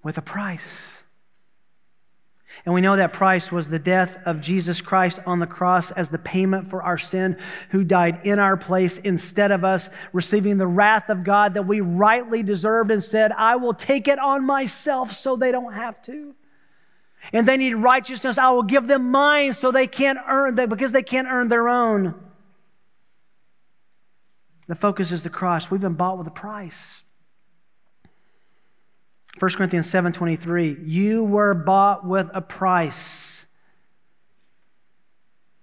with 0.03 0.17
a 0.17 0.21
price. 0.21 1.03
And 2.63 2.73
we 2.73 2.81
know 2.81 2.95
that 2.95 3.13
price 3.13 3.51
was 3.51 3.69
the 3.69 3.79
death 3.79 4.17
of 4.25 4.41
Jesus 4.41 4.81
Christ 4.81 5.19
on 5.25 5.39
the 5.39 5.47
cross 5.47 5.91
as 5.91 6.09
the 6.09 6.17
payment 6.17 6.69
for 6.69 6.81
our 6.81 6.97
sin, 6.97 7.37
who 7.69 7.83
died 7.83 8.21
in 8.23 8.39
our 8.39 8.57
place 8.57 8.97
instead 8.97 9.51
of 9.51 9.63
us, 9.63 9.89
receiving 10.13 10.57
the 10.57 10.67
wrath 10.67 11.09
of 11.09 11.23
God 11.23 11.53
that 11.55 11.67
we 11.67 11.81
rightly 11.81 12.41
deserved 12.43 12.91
and 12.91 13.03
said, 13.03 13.31
I 13.33 13.57
will 13.57 13.73
take 13.73 14.07
it 14.07 14.19
on 14.19 14.45
myself 14.45 15.11
so 15.11 15.35
they 15.35 15.51
don't 15.51 15.73
have 15.73 16.01
to. 16.03 16.33
And 17.33 17.47
they 17.47 17.57
need 17.57 17.73
righteousness, 17.73 18.37
I 18.37 18.51
will 18.51 18.63
give 18.63 18.87
them 18.87 19.11
mine 19.11 19.53
so 19.53 19.71
they 19.71 19.87
can't 19.87 20.19
earn 20.27 20.55
that 20.55 20.69
because 20.69 20.91
they 20.91 21.03
can't 21.03 21.27
earn 21.27 21.49
their 21.49 21.67
own. 21.67 22.15
The 24.67 24.75
focus 24.75 25.11
is 25.11 25.23
the 25.23 25.29
cross. 25.29 25.69
We've 25.69 25.81
been 25.81 25.93
bought 25.93 26.17
with 26.17 26.27
a 26.27 26.31
price. 26.31 27.03
1 29.39 29.51
Corinthians 29.57 29.89
7:23, 29.89 30.77
you 30.85 31.23
were 31.23 31.53
bought 31.53 32.05
with 32.05 32.29
a 32.33 32.41
price. 32.41 33.45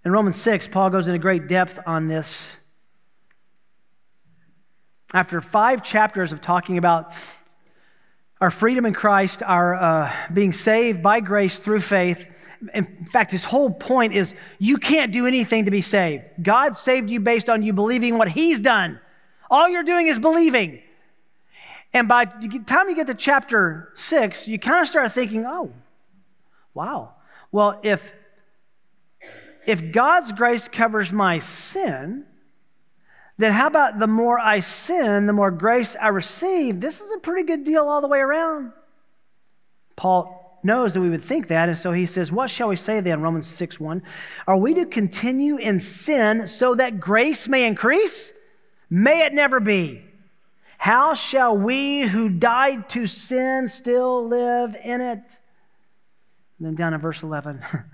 In 0.05 0.13
Romans 0.13 0.41
6, 0.41 0.69
Paul 0.69 0.91
goes 0.91 1.07
into 1.07 1.19
great 1.19 1.49
depth 1.49 1.79
on 1.87 2.09
this. 2.09 2.53
After 5.15 5.41
five 5.41 5.83
chapters 5.83 6.33
of 6.33 6.41
talking 6.41 6.77
about 6.77 7.15
our 8.43 8.51
freedom 8.51 8.85
in 8.85 8.93
Christ, 8.93 9.41
our 9.41 9.73
uh, 9.73 10.13
being 10.35 10.53
saved 10.53 11.01
by 11.01 11.21
grace 11.21 11.61
through 11.61 11.79
faith, 11.79 12.27
in 12.75 13.07
fact, 13.07 13.31
his 13.31 13.45
whole 13.45 13.71
point 13.71 14.15
is 14.15 14.35
you 14.59 14.79
can't 14.79 15.13
do 15.13 15.29
anything 15.29 15.67
to 15.67 15.71
be 15.71 15.81
saved. 15.81 16.25
God 16.43 16.77
saved 16.77 17.09
you 17.09 17.21
based 17.21 17.49
on 17.49 17.63
you 17.63 17.73
believing 17.73 18.19
what 18.19 18.31
he's 18.31 18.59
done. 18.59 18.99
All 19.49 19.69
you're 19.69 19.85
doing 19.85 20.09
is 20.09 20.19
believing. 20.19 20.83
And 21.93 22.09
by 22.09 22.25
the 22.25 22.65
time 22.67 22.89
you 22.89 22.97
get 22.97 23.07
to 23.07 23.15
chapter 23.15 23.93
six, 23.95 24.49
you 24.49 24.59
kind 24.59 24.83
of 24.83 24.89
start 24.89 25.13
thinking, 25.13 25.47
oh, 25.47 25.73
wow. 26.75 27.15
Well, 27.53 27.79
if, 27.85 28.13
if 29.69 29.93
God's 29.93 30.33
grace 30.33 30.67
covers 30.67 31.13
my 31.13 31.39
sin, 31.39 32.27
then 33.43 33.53
how 33.53 33.67
about 33.67 33.99
the 33.99 34.07
more 34.07 34.39
I 34.39 34.61
sin, 34.61 35.27
the 35.27 35.33
more 35.33 35.51
grace 35.51 35.97
I 36.01 36.09
receive? 36.09 36.81
This 36.81 37.01
is 37.01 37.11
a 37.13 37.19
pretty 37.19 37.47
good 37.47 37.65
deal 37.65 37.89
all 37.89 38.01
the 38.01 38.09
way 38.09 38.19
around. 38.19 38.73
Paul 39.97 40.61
knows 40.63 40.95
that 40.95 41.01
we 41.01 41.11
would 41.11 41.23
think 41.23 41.49
that, 41.49 41.69
and 41.69 41.79
so 41.79 41.93
he 41.93 42.07
says, 42.07 42.31
What 42.31 42.51
shall 42.51 42.69
we 42.69 42.77
say 42.77 43.01
then? 43.01 43.23
Romans 43.23 43.47
6 43.47 43.81
1. 43.81 44.03
Are 44.47 44.57
we 44.57 44.75
to 44.75 44.87
continue 44.87 45.57
in 45.57 45.81
sin 45.81 46.47
so 46.47 46.75
that 46.75 47.01
grace 47.01 47.49
may 47.49 47.67
increase? 47.67 48.33
May 48.91 49.25
it 49.25 49.33
never 49.33 49.61
be. 49.61 50.05
How 50.79 51.15
shall 51.15 51.57
we 51.57 52.03
who 52.03 52.29
died 52.29 52.89
to 52.91 53.07
sin 53.07 53.69
still 53.69 54.27
live 54.27 54.77
in 54.83 55.01
it? 55.01 55.39
And 56.59 56.67
then 56.67 56.75
down 56.75 56.93
in 56.93 57.01
verse 57.01 57.23
11. 57.23 57.63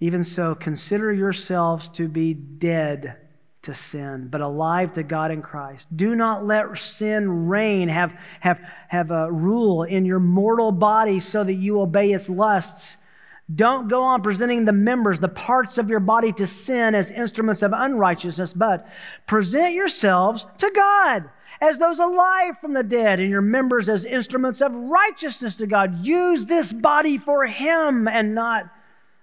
Even 0.00 0.24
so, 0.24 0.54
consider 0.56 1.12
yourselves 1.12 1.88
to 1.90 2.08
be 2.08 2.34
dead 2.34 3.21
to 3.62 3.74
sin, 3.74 4.28
but 4.28 4.40
alive 4.40 4.92
to 4.92 5.02
God 5.02 5.30
in 5.30 5.40
Christ. 5.40 5.86
Do 5.94 6.14
not 6.14 6.44
let 6.44 6.76
sin 6.78 7.46
reign, 7.46 7.88
have, 7.88 8.16
have, 8.40 8.60
have 8.88 9.10
a 9.10 9.30
rule 9.30 9.84
in 9.84 10.04
your 10.04 10.18
mortal 10.18 10.72
body 10.72 11.20
so 11.20 11.44
that 11.44 11.54
you 11.54 11.80
obey 11.80 12.12
its 12.12 12.28
lusts. 12.28 12.96
Don't 13.54 13.88
go 13.88 14.02
on 14.02 14.22
presenting 14.22 14.64
the 14.64 14.72
members, 14.72 15.20
the 15.20 15.28
parts 15.28 15.78
of 15.78 15.90
your 15.90 16.00
body 16.00 16.32
to 16.32 16.46
sin 16.46 16.94
as 16.94 17.10
instruments 17.10 17.62
of 17.62 17.72
unrighteousness, 17.72 18.52
but 18.52 18.88
present 19.26 19.74
yourselves 19.74 20.46
to 20.58 20.70
God 20.70 21.30
as 21.60 21.78
those 21.78 22.00
alive 22.00 22.58
from 22.58 22.72
the 22.72 22.82
dead, 22.82 23.20
and 23.20 23.30
your 23.30 23.40
members 23.40 23.88
as 23.88 24.04
instruments 24.04 24.60
of 24.60 24.74
righteousness 24.74 25.56
to 25.56 25.66
God. 25.66 26.04
Use 26.04 26.46
this 26.46 26.72
body 26.72 27.16
for 27.16 27.46
Him 27.46 28.08
and 28.08 28.34
not 28.34 28.68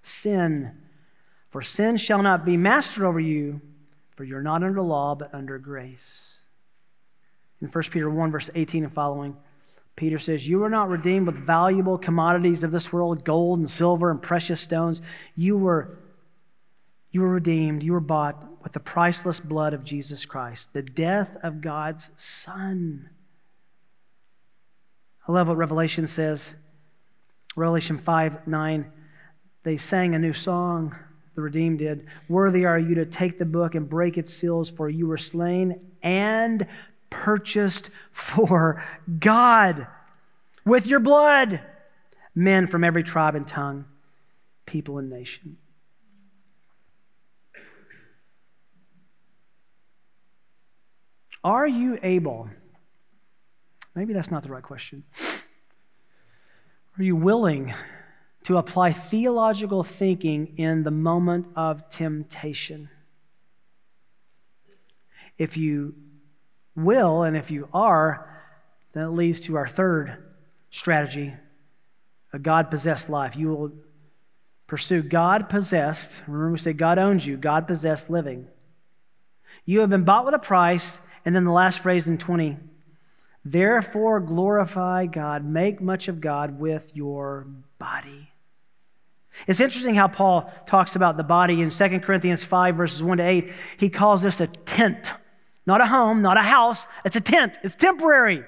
sin. 0.02 0.72
For 1.50 1.62
sin 1.62 1.98
shall 1.98 2.24
not 2.24 2.46
be 2.46 2.56
master 2.56 3.06
over 3.06 3.20
you, 3.20 3.60
for 4.20 4.26
you're 4.26 4.42
not 4.42 4.64
under 4.64 4.82
law, 4.82 5.16
but 5.16 5.34
under 5.34 5.58
grace. 5.58 6.40
In 7.62 7.70
1 7.70 7.84
Peter 7.86 8.10
1, 8.10 8.32
verse 8.32 8.50
18 8.54 8.84
and 8.84 8.94
following, 8.94 9.38
Peter 9.96 10.20
says, 10.20 10.46
You 10.46 10.60
were 10.60 10.70
not 10.70 10.90
redeemed 10.90 11.26
with 11.26 11.38
valuable 11.38 11.98
commodities 11.98 12.62
of 12.62 12.72
this 12.72 12.92
world, 12.92 13.24
gold 13.24 13.60
and 13.60 13.72
silver 13.72 14.12
and 14.12 14.22
precious 14.22 14.60
stones. 14.60 15.02
You 15.38 15.58
were, 15.58 16.00
you 17.12 17.22
were 17.22 17.30
redeemed, 17.30 17.82
you 17.82 17.94
were 17.94 18.02
bought 18.02 18.62
with 18.62 18.74
the 18.74 18.82
priceless 18.82 19.40
blood 19.40 19.74
of 19.74 19.86
Jesus 19.86 20.26
Christ, 20.26 20.74
the 20.74 20.84
death 20.84 21.38
of 21.42 21.62
God's 21.62 22.10
Son. 22.18 23.12
I 25.30 25.32
love 25.32 25.48
what 25.48 25.56
Revelation 25.56 26.08
says. 26.08 26.56
Revelation 27.56 27.98
5 27.98 28.48
9, 28.48 28.92
they 29.64 29.78
sang 29.78 30.14
a 30.14 30.20
new 30.20 30.34
song, 30.34 30.94
the 31.40 31.44
redeemed 31.44 31.80
did. 31.80 32.06
Worthy 32.28 32.66
are 32.66 32.78
you 32.78 32.96
to 32.96 33.06
take 33.06 33.40
the 33.40 33.46
book 33.46 33.74
and 33.74 33.90
break 33.90 34.18
its 34.18 34.34
seals, 34.34 34.70
for 34.70 34.90
you 34.90 35.08
were 35.08 35.18
slain 35.18 35.80
and 36.04 36.68
purchased 37.10 37.90
for 38.12 38.84
God 39.20 39.88
with 40.66 40.86
your 40.86 41.00
blood 41.00 41.62
men 42.36 42.68
from 42.68 42.84
every 42.84 43.04
tribe 43.04 43.36
and 43.36 43.48
tongue, 43.48 43.86
people 44.66 44.98
and 44.98 45.10
nation. 45.10 45.58
Are 51.42 51.68
you 51.68 51.98
able? 52.04 52.50
Maybe 53.96 54.12
that's 54.12 54.30
not 54.30 54.44
the 54.44 54.50
right 54.50 54.62
question. 54.62 55.06
Are 56.98 57.04
you 57.04 57.16
willing 57.16 57.74
to 58.50 58.58
apply 58.58 58.92
theological 58.92 59.84
thinking 59.84 60.56
in 60.58 60.82
the 60.82 60.90
moment 60.90 61.46
of 61.56 61.88
temptation? 61.92 62.90
If 65.38 65.56
you 65.56 65.94
will, 66.76 67.22
and 67.22 67.38
if 67.38 67.52
you 67.52 67.70
are, 67.72 68.28
then 68.94 69.04
it 69.04 69.10
leads 69.10 69.40
to 69.42 69.56
our 69.56 69.68
third 69.68 70.18
strategy 70.72 71.36
a 72.34 72.40
God 72.40 72.72
possessed 72.72 73.08
life. 73.08 73.36
You 73.36 73.50
will 73.50 73.72
pursue 74.66 75.04
God 75.04 75.48
possessed. 75.48 76.24
Remember, 76.26 76.54
we 76.54 76.58
say 76.58 76.74
God 76.74 76.98
owns 76.98 77.28
you, 77.28 77.38
God 77.38 77.68
possessed 77.68 78.10
living. 78.10 78.48
You 79.64 79.82
have 79.82 79.92
been 79.92 80.06
bought 80.06 80.26
with 80.26 80.34
a 80.34 80.40
price. 80.40 80.98
And 81.24 81.36
then 81.36 81.44
the 81.44 81.52
last 81.52 81.82
phrase 81.82 82.08
in 82.08 82.18
20 82.18 82.58
Therefore, 83.46 84.20
glorify 84.20 85.06
God, 85.06 85.46
make 85.46 85.80
much 85.80 86.08
of 86.08 86.20
God 86.20 86.60
with 86.60 86.90
your 86.96 87.46
body. 87.78 88.29
It's 89.48 89.60
interesting 89.60 89.96
how 89.96 90.08
Paul 90.08 90.52
talks 90.66 90.96
about 90.96 91.18
the 91.18 91.24
body 91.24 91.62
in 91.62 91.70
2 91.70 92.00
Corinthians 92.00 92.44
5, 92.44 92.76
verses 92.76 93.04
1 93.04 93.18
to 93.18 93.24
8. 93.24 93.52
He 93.78 93.90
calls 93.90 94.22
this 94.22 94.40
a 94.40 94.48
tent, 94.48 95.12
not 95.66 95.82
a 95.82 95.86
home, 95.86 96.22
not 96.22 96.38
a 96.38 96.42
house. 96.42 96.86
It's 97.06 97.16
a 97.16 97.22
tent, 97.22 97.58
it's 97.64 97.76
temporary. 97.76 98.44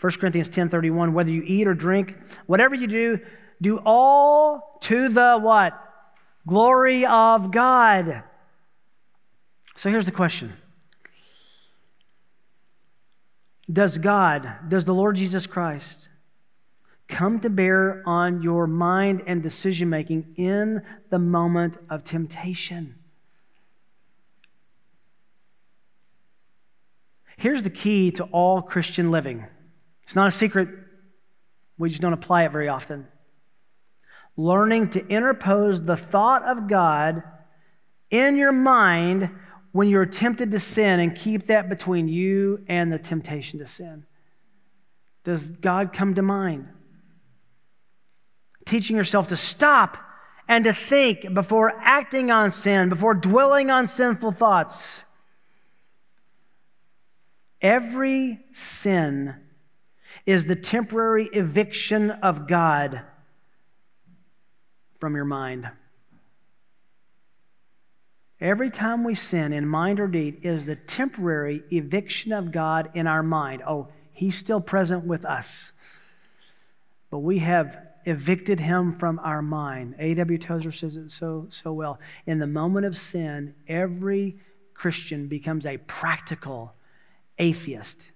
1 0.00 0.12
Corinthians 0.12 0.48
10 0.48 0.68
31, 0.68 1.12
whether 1.12 1.30
you 1.30 1.42
eat 1.44 1.66
or 1.66 1.74
drink, 1.74 2.16
whatever 2.46 2.74
you 2.74 2.86
do, 2.86 3.20
do 3.60 3.80
all 3.84 4.78
to 4.82 5.08
the 5.08 5.38
what? 5.38 5.78
Glory 6.46 7.04
of 7.04 7.50
God. 7.50 8.22
So 9.76 9.90
here's 9.90 10.06
the 10.06 10.12
question 10.12 10.54
Does 13.70 13.98
God, 13.98 14.68
does 14.68 14.84
the 14.84 14.94
Lord 14.94 15.16
Jesus 15.16 15.46
Christ 15.46 16.08
come 17.08 17.40
to 17.40 17.50
bear 17.50 18.02
on 18.06 18.42
your 18.42 18.66
mind 18.66 19.22
and 19.26 19.42
decision 19.42 19.88
making 19.88 20.34
in 20.36 20.82
the 21.10 21.18
moment 21.18 21.76
of 21.88 22.04
temptation? 22.04 22.94
Here's 27.36 27.62
the 27.62 27.70
key 27.70 28.10
to 28.12 28.24
all 28.24 28.62
Christian 28.62 29.10
living. 29.10 29.46
It's 30.02 30.16
not 30.16 30.28
a 30.28 30.32
secret, 30.32 30.68
we 31.78 31.88
just 31.88 32.02
don't 32.02 32.12
apply 32.12 32.44
it 32.44 32.52
very 32.52 32.68
often. 32.68 33.06
Learning 34.36 34.90
to 34.90 35.06
interpose 35.06 35.82
the 35.82 35.96
thought 35.96 36.44
of 36.44 36.68
God 36.68 37.22
in 38.10 38.36
your 38.36 38.52
mind 38.52 39.30
when 39.72 39.88
you're 39.88 40.06
tempted 40.06 40.50
to 40.50 40.58
sin 40.58 41.00
and 41.00 41.14
keep 41.14 41.46
that 41.46 41.68
between 41.68 42.08
you 42.08 42.64
and 42.68 42.92
the 42.92 42.98
temptation 42.98 43.58
to 43.60 43.66
sin? 43.66 44.04
Does 45.24 45.50
God 45.50 45.92
come 45.92 46.14
to 46.14 46.22
mind? 46.22 46.68
Teaching 48.68 48.96
yourself 48.96 49.28
to 49.28 49.36
stop 49.38 49.96
and 50.46 50.62
to 50.66 50.74
think 50.74 51.32
before 51.32 51.72
acting 51.78 52.30
on 52.30 52.50
sin, 52.50 52.90
before 52.90 53.14
dwelling 53.14 53.70
on 53.70 53.88
sinful 53.88 54.32
thoughts. 54.32 55.04
Every 57.62 58.40
sin 58.52 59.36
is 60.26 60.44
the 60.44 60.54
temporary 60.54 61.30
eviction 61.32 62.10
of 62.10 62.46
God 62.46 63.00
from 65.00 65.16
your 65.16 65.24
mind. 65.24 65.70
Every 68.38 68.68
time 68.68 69.02
we 69.02 69.14
sin 69.14 69.54
in 69.54 69.66
mind 69.66 69.98
or 69.98 70.08
deed 70.08 70.40
is 70.42 70.66
the 70.66 70.76
temporary 70.76 71.62
eviction 71.72 72.32
of 72.32 72.52
God 72.52 72.90
in 72.92 73.06
our 73.06 73.22
mind. 73.22 73.62
Oh, 73.66 73.88
He's 74.12 74.36
still 74.36 74.60
present 74.60 75.06
with 75.06 75.24
us. 75.24 75.72
But 77.10 77.20
we 77.20 77.38
have 77.38 77.78
evicted 78.08 78.60
Him 78.60 78.92
from 78.92 79.18
our 79.20 79.42
mind. 79.42 79.94
A.W. 79.98 80.38
Tozer 80.38 80.72
says 80.72 80.96
it 80.96 81.10
so, 81.10 81.46
so 81.50 81.72
well. 81.72 81.98
In 82.26 82.38
the 82.38 82.46
moment 82.46 82.86
of 82.86 82.96
sin, 82.96 83.54
every 83.68 84.38
Christian 84.74 85.28
becomes 85.28 85.66
a 85.66 85.76
practical 85.76 86.74
atheist. 87.38 88.10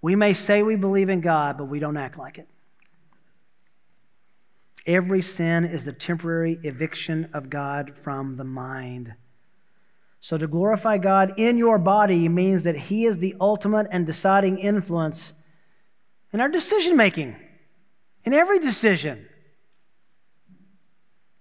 We 0.00 0.16
may 0.16 0.32
say 0.32 0.62
we 0.62 0.76
believe 0.76 1.08
in 1.08 1.20
God, 1.20 1.58
but 1.58 1.64
we 1.64 1.78
don't 1.78 1.96
act 1.96 2.18
like 2.18 2.38
it. 2.38 2.48
Every 4.84 5.22
sin 5.22 5.64
is 5.64 5.84
the 5.84 5.92
temporary 5.92 6.58
eviction 6.62 7.28
of 7.32 7.50
God 7.50 7.96
from 7.96 8.36
the 8.36 8.44
mind. 8.44 9.14
So, 10.20 10.38
to 10.38 10.46
glorify 10.46 10.98
God 10.98 11.34
in 11.36 11.56
your 11.56 11.78
body 11.78 12.28
means 12.28 12.64
that 12.64 12.76
He 12.76 13.06
is 13.06 13.18
the 13.18 13.34
ultimate 13.40 13.86
and 13.90 14.06
deciding 14.06 14.58
influence 14.58 15.32
in 16.32 16.40
our 16.40 16.48
decision 16.48 16.96
making, 16.96 17.36
in 18.24 18.32
every 18.32 18.58
decision. 18.58 19.28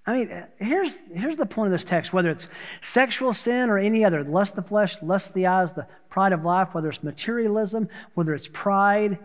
I 0.06 0.14
mean, 0.14 0.46
here's, 0.58 0.98
here's 1.14 1.38
the 1.38 1.46
point 1.46 1.68
of 1.68 1.72
this 1.74 1.86
text 1.86 2.12
whether 2.12 2.30
it's 2.30 2.48
sexual 2.82 3.34
sin 3.34 3.70
or 3.70 3.78
any 3.78 4.04
other, 4.04 4.24
lust 4.24 4.56
the 4.56 4.62
flesh, 4.62 5.02
lust 5.02 5.34
the 5.34 5.48
eyes, 5.48 5.74
the 5.74 5.88
pride 6.10 6.34
of 6.34 6.44
life, 6.44 6.74
whether 6.74 6.90
it's 6.90 7.04
materialism, 7.04 7.88
whether 8.16 8.34
it's 8.34 8.48
pride, 8.48 9.20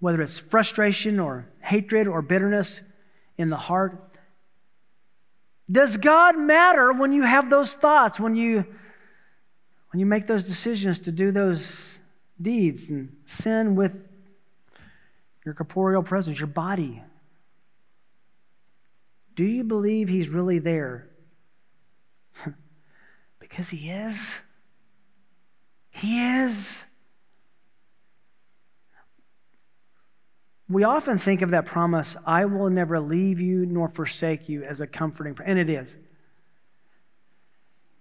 whether 0.00 0.22
it's 0.22 0.38
frustration 0.38 1.20
or 1.20 1.46
hatred 1.60 2.06
or 2.06 2.22
bitterness 2.22 2.80
in 3.36 3.50
the 3.50 3.56
heart, 3.56 4.18
does 5.70 5.96
God 5.96 6.38
matter 6.38 6.92
when 6.92 7.12
you 7.12 7.22
have 7.22 7.48
those 7.48 7.74
thoughts, 7.74 8.20
when 8.20 8.36
you, 8.36 8.66
when 9.92 10.00
you 10.00 10.06
make 10.06 10.26
those 10.26 10.44
decisions 10.44 11.00
to 11.00 11.12
do 11.12 11.32
those 11.32 11.98
deeds 12.40 12.90
and 12.90 13.16
sin 13.24 13.74
with 13.74 14.08
your 15.44 15.54
corporeal 15.54 16.02
presence, 16.02 16.38
your 16.38 16.46
body? 16.48 17.02
Do 19.34 19.44
you 19.44 19.64
believe 19.64 20.08
He's 20.08 20.28
really 20.28 20.58
there? 20.58 21.08
because 23.38 23.70
He 23.70 23.90
is. 23.90 24.40
He 25.90 26.24
is. 26.24 26.84
we 30.68 30.82
often 30.82 31.18
think 31.18 31.42
of 31.42 31.50
that 31.50 31.66
promise, 31.66 32.16
I 32.26 32.46
will 32.46 32.70
never 32.70 32.98
leave 32.98 33.38
you 33.38 33.66
nor 33.66 33.88
forsake 33.88 34.48
you, 34.48 34.64
as 34.64 34.80
a 34.80 34.86
comforting, 34.86 35.34
promise. 35.34 35.50
and 35.50 35.58
it 35.58 35.70
is. 35.70 35.96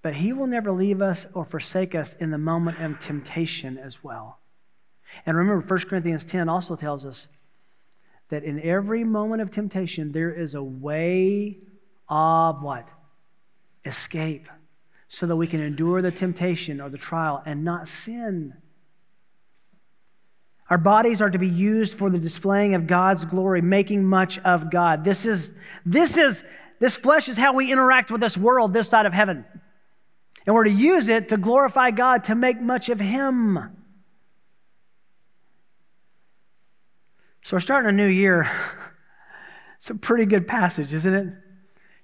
But 0.02 0.16
He 0.16 0.34
will 0.34 0.48
never 0.48 0.72
leave 0.72 1.02
us 1.02 1.28
or 1.34 1.46
forsake 1.46 1.94
us 1.94 2.14
in 2.20 2.32
the 2.32 2.38
moment 2.38 2.80
of 2.80 3.00
temptation 3.00 3.78
as 3.78 4.04
well. 4.04 4.40
And 5.26 5.38
remember, 5.38 5.66
1 5.66 5.80
Corinthians 5.82 6.26
10 6.26 6.50
also 6.50 6.76
tells 6.76 7.06
us 7.06 7.28
that 8.34 8.44
in 8.44 8.60
every 8.62 9.04
moment 9.04 9.44
of 9.44 9.52
temptation, 9.52 10.12
there 10.12 10.32
is 10.32 10.56
a 10.56 10.64
way 10.64 11.60
of 12.10 12.64
what? 12.64 12.90
Escape. 13.86 14.48
So 15.08 15.28
that 15.28 15.36
we 15.36 15.46
can 15.46 15.62
endure 15.62 16.02
the 16.02 16.10
temptation 16.10 16.82
or 16.82 16.90
the 16.90 16.98
trial 16.98 17.44
and 17.46 17.64
not 17.64 17.88
sin. 17.88 18.56
Our 20.68 20.80
bodies 20.80 21.22
are 21.22 21.30
to 21.30 21.38
be 21.38 21.48
used 21.48 21.96
for 21.96 22.10
the 22.10 22.18
displaying 22.18 22.74
of 22.74 22.88
God's 22.88 23.24
glory, 23.24 23.62
making 23.62 24.04
much 24.04 24.40
of 24.40 24.72
God. 24.72 25.04
This 25.04 25.28
is, 25.28 25.54
this 25.86 26.18
is, 26.18 26.44
this 26.80 26.98
flesh 26.98 27.30
is 27.30 27.38
how 27.38 27.54
we 27.54 27.72
interact 27.72 28.10
with 28.10 28.22
this 28.22 28.36
world, 28.36 28.74
this 28.74 28.90
side 28.90 29.06
of 29.06 29.14
heaven. 29.14 29.46
And 30.48 30.56
we're 30.56 30.64
to 30.64 30.72
use 30.72 31.08
it 31.08 31.30
to 31.30 31.38
glorify 31.38 31.92
God, 31.92 32.24
to 32.24 32.34
make 32.34 32.60
much 32.60 32.90
of 32.90 33.00
Him. 33.00 33.83
So 37.44 37.58
we're 37.58 37.62
starting 37.62 37.90
a 37.90 37.94
new 37.94 38.08
year. 38.08 38.50
It's 39.78 39.90
a 39.90 39.96
pretty 39.96 40.26
good 40.26 40.48
passage, 40.48 40.94
isn't 40.94 41.14
it? 41.14 41.34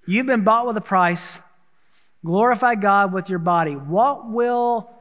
You've 0.06 0.26
been 0.26 0.44
bought 0.44 0.68
with 0.68 0.76
a 0.76 0.82
price. 0.82 1.40
Glorify 2.26 2.76
God 2.76 3.14
with 3.14 3.30
your 3.30 3.40
body. 3.40 3.72
What 3.72 4.30
will 4.30 4.92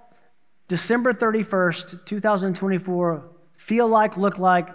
December 0.69 1.13
31st, 1.13 2.07
2024 2.07 3.31
feel 3.57 3.89
like, 3.89 4.17
look 4.17 4.39
like, 4.39 4.69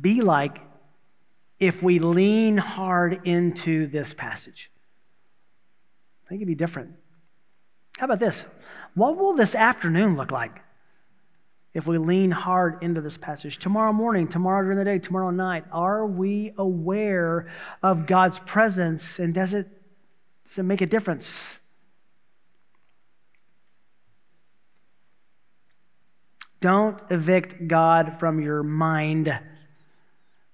be 0.00 0.20
like 0.20 0.58
if 1.60 1.80
we 1.80 2.00
lean 2.00 2.56
hard 2.56 3.20
into 3.22 3.86
this 3.86 4.12
passage? 4.12 4.72
I 6.26 6.28
think 6.30 6.40
it'd 6.40 6.48
be 6.48 6.56
different. 6.56 6.96
How 7.98 8.06
about 8.06 8.18
this? 8.18 8.46
What 8.94 9.16
will 9.16 9.34
this 9.34 9.54
afternoon 9.54 10.16
look 10.16 10.32
like 10.32 10.60
if 11.74 11.86
we 11.86 11.98
lean 11.98 12.30
hard 12.30 12.82
into 12.82 13.00
this 13.00 13.18
passage? 13.18 13.58
Tomorrow 13.58 13.92
morning, 13.92 14.28
tomorrow 14.28 14.62
during 14.62 14.78
the 14.78 14.84
day, 14.84 14.98
tomorrow 14.98 15.30
night, 15.30 15.64
are 15.70 16.06
we 16.06 16.52
aware 16.56 17.50
of 17.82 18.06
God's 18.06 18.38
presence 18.40 19.18
and 19.18 19.34
does 19.34 19.54
it, 19.54 19.68
does 20.48 20.58
it 20.58 20.62
make 20.64 20.80
a 20.80 20.86
difference? 20.86 21.58
Don't 26.60 27.00
evict 27.10 27.68
God 27.68 28.18
from 28.18 28.40
your 28.40 28.62
mind 28.62 29.38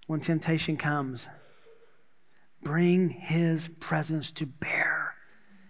when 0.06 0.20
temptation 0.20 0.76
comes. 0.76 1.26
Bring 2.62 3.10
his 3.10 3.68
presence 3.80 4.30
to 4.32 4.46
bear. 4.46 5.14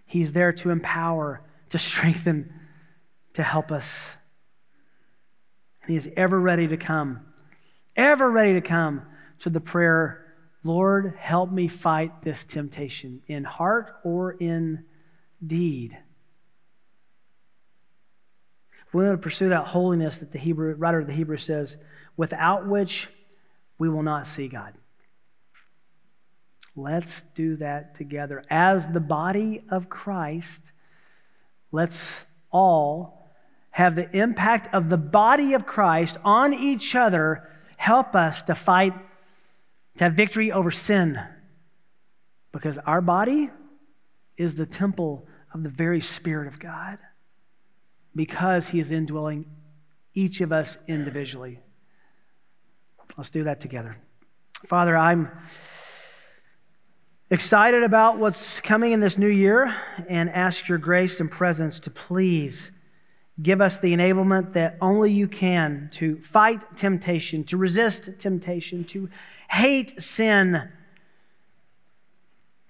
He's 0.07 0.32
there 0.32 0.53
to 0.53 0.70
empower, 0.70 1.42
to 1.70 1.78
strengthen, 1.78 2.53
to 3.34 3.42
help 3.42 3.70
us. 3.70 4.16
And 5.85 5.91
he 5.91 5.97
is 5.97 6.11
ever 6.16 6.41
ready 6.41 6.66
to 6.68 6.76
come, 6.76 7.20
ever 7.97 8.30
ready 8.30 8.55
to 8.55 8.61
come 8.61 9.03
to 9.41 9.51
the 9.51 9.61
prayer 9.61 10.24
Lord, 10.66 11.14
help 11.18 11.53
me 11.53 11.68
fight 11.68 12.22
this 12.22 12.47
temptation 12.47 13.20
in 13.28 13.45
heart 13.45 13.97
or 14.03 14.32
in 14.32 14.85
deed. 15.47 15.99
We 18.91 19.05
want 19.05 19.20
to 19.20 19.22
pursue 19.22 19.51
that 19.51 19.66
holiness 19.66 20.18
that 20.18 20.32
the 20.32 20.39
Hebrew 20.39 20.74
writer 20.74 21.01
of 21.01 21.07
the 21.07 21.12
Hebrew 21.12 21.37
says, 21.37 21.76
without 22.16 22.66
which 22.66 23.09
we 23.76 23.91
will 23.91 24.03
not 24.03 24.26
see 24.26 24.49
God. 24.49 24.72
Let's 26.74 27.22
do 27.35 27.57
that 27.57 27.97
together. 27.97 28.43
As 28.49 28.89
the 28.89 29.01
body 29.01 29.64
of 29.68 29.91
Christ, 29.91 30.72
let's 31.72 32.24
all 32.51 33.23
have 33.74 33.96
the 33.96 34.08
impact 34.16 34.72
of 34.72 34.88
the 34.88 34.96
body 34.96 35.52
of 35.52 35.66
Christ 35.66 36.16
on 36.24 36.54
each 36.54 36.94
other 36.94 37.50
help 37.76 38.14
us 38.14 38.40
to 38.44 38.54
fight 38.54 38.94
to 39.98 40.04
have 40.04 40.14
victory 40.14 40.52
over 40.52 40.70
sin, 40.70 41.20
because 42.52 42.78
our 42.86 43.00
body 43.00 43.50
is 44.36 44.54
the 44.54 44.64
temple 44.64 45.26
of 45.52 45.64
the 45.64 45.68
very 45.68 46.00
Spirit 46.00 46.46
of 46.46 46.60
God, 46.60 46.98
because 48.14 48.68
He 48.68 48.78
is 48.78 48.92
indwelling 48.92 49.44
each 50.14 50.40
of 50.40 50.52
us 50.52 50.78
individually. 50.86 51.58
Let's 53.16 53.30
do 53.30 53.42
that 53.42 53.60
together. 53.60 53.96
Father, 54.66 54.96
I'm 54.96 55.30
excited 57.28 57.82
about 57.82 58.18
what's 58.18 58.60
coming 58.60 58.92
in 58.92 59.00
this 59.00 59.18
new 59.18 59.26
year 59.26 59.74
and 60.08 60.30
ask 60.30 60.68
your 60.68 60.78
grace 60.78 61.18
and 61.18 61.28
presence 61.28 61.80
to 61.80 61.90
please 61.90 62.70
give 63.43 63.61
us 63.61 63.78
the 63.78 63.93
enablement 63.93 64.53
that 64.53 64.76
only 64.80 65.11
you 65.11 65.26
can 65.26 65.89
to 65.93 66.16
fight 66.18 66.76
temptation, 66.76 67.45
to 67.45 67.57
resist 67.57 68.11
temptation, 68.18 68.85
to 68.85 69.09
hate 69.51 70.01
sin, 70.01 70.68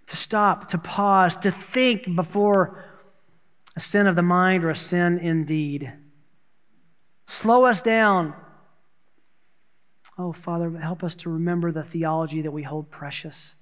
to 0.07 0.17
stop, 0.17 0.69
to 0.69 0.79
pause, 0.79 1.37
to 1.37 1.51
think 1.51 2.15
before 2.15 2.83
a 3.77 3.81
sin 3.81 4.07
of 4.07 4.17
the 4.17 4.23
mind 4.23 4.65
or 4.65 4.71
a 4.71 4.77
sin 4.77 5.19
indeed. 5.19 5.93
Slow 7.27 7.65
us 7.65 7.83
down. 7.83 8.35
Oh, 10.17 10.33
Father, 10.33 10.71
help 10.79 11.03
us 11.03 11.15
to 11.17 11.31
remember 11.31 11.73
the 11.73 11.83
theology 11.83 12.41
that 12.43 12.53
we 12.53 12.63
hold 12.63 12.91
precious 12.91 13.55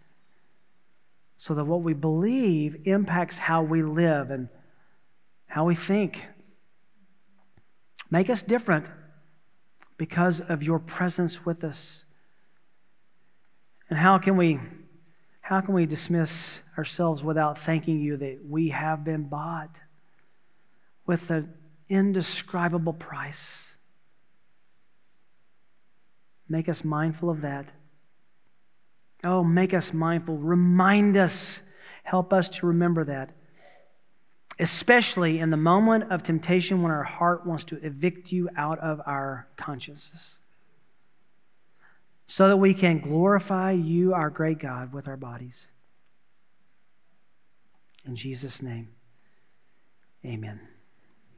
so 1.39 1.55
that 1.55 1.65
what 1.65 1.83
we 1.83 1.95
believe 1.95 2.77
impacts 2.85 3.39
how 3.39 3.63
we 3.63 3.83
live 3.83 4.31
and 4.31 4.49
how 5.47 5.65
we 5.65 5.75
think. 5.75 6.27
Make 8.13 8.29
us 8.29 8.43
different 8.43 8.85
because 9.97 10.39
of 10.39 10.63
your 10.63 10.79
presence 10.79 11.47
with 11.47 11.65
us. 11.65 12.05
And 13.89 13.99
how 13.99 14.19
can 14.19 14.37
we 14.37 14.61
how 15.41 15.63
can 15.63 15.73
we 15.73 15.87
dismiss 15.87 16.61
ourselves 16.77 17.25
without 17.25 17.59
thanking 17.59 18.01
you 18.01 18.19
that 18.19 18.41
we 18.47 18.69
have 18.69 19.03
been 19.03 19.25
bought 19.25 19.81
with 21.07 21.31
an 21.31 21.55
indescribable 21.89 22.93
price? 22.93 23.71
Make 26.51 26.69
us 26.69 26.85
mindful 26.85 27.31
of 27.31 27.41
that. 27.41 27.65
Oh, 29.25 29.43
make 29.43 29.73
us 29.73 29.95
mindful. 29.95 30.37
Remind 30.37 31.17
us. 31.17 31.63
Help 32.03 32.35
us 32.35 32.51
to 32.51 32.67
remember 32.67 33.05
that. 33.05 33.33
Especially 34.59 35.39
in 35.39 35.51
the 35.51 35.57
moment 35.57 36.11
of 36.11 36.23
temptation 36.23 36.83
when 36.83 36.93
our 36.93 37.03
heart 37.03 37.47
wants 37.47 37.65
to 37.65 37.85
evict 37.85 38.33
you 38.33 38.49
out 38.57 38.79
of 38.81 39.01
our 39.07 39.49
consciences. 39.57 40.39
So 42.27 42.49
that 42.49 42.57
we 42.57 42.75
can 42.75 42.99
glorify 43.01 43.73
you, 43.73 44.15
our 44.15 44.31
great 44.31 44.59
God, 44.59 44.93
with 44.93 45.09
our 45.09 45.17
bodies. 45.17 45.67
In 48.07 48.17
Jesus' 48.17 48.63
name, 48.63 48.89
amen. 50.25 50.61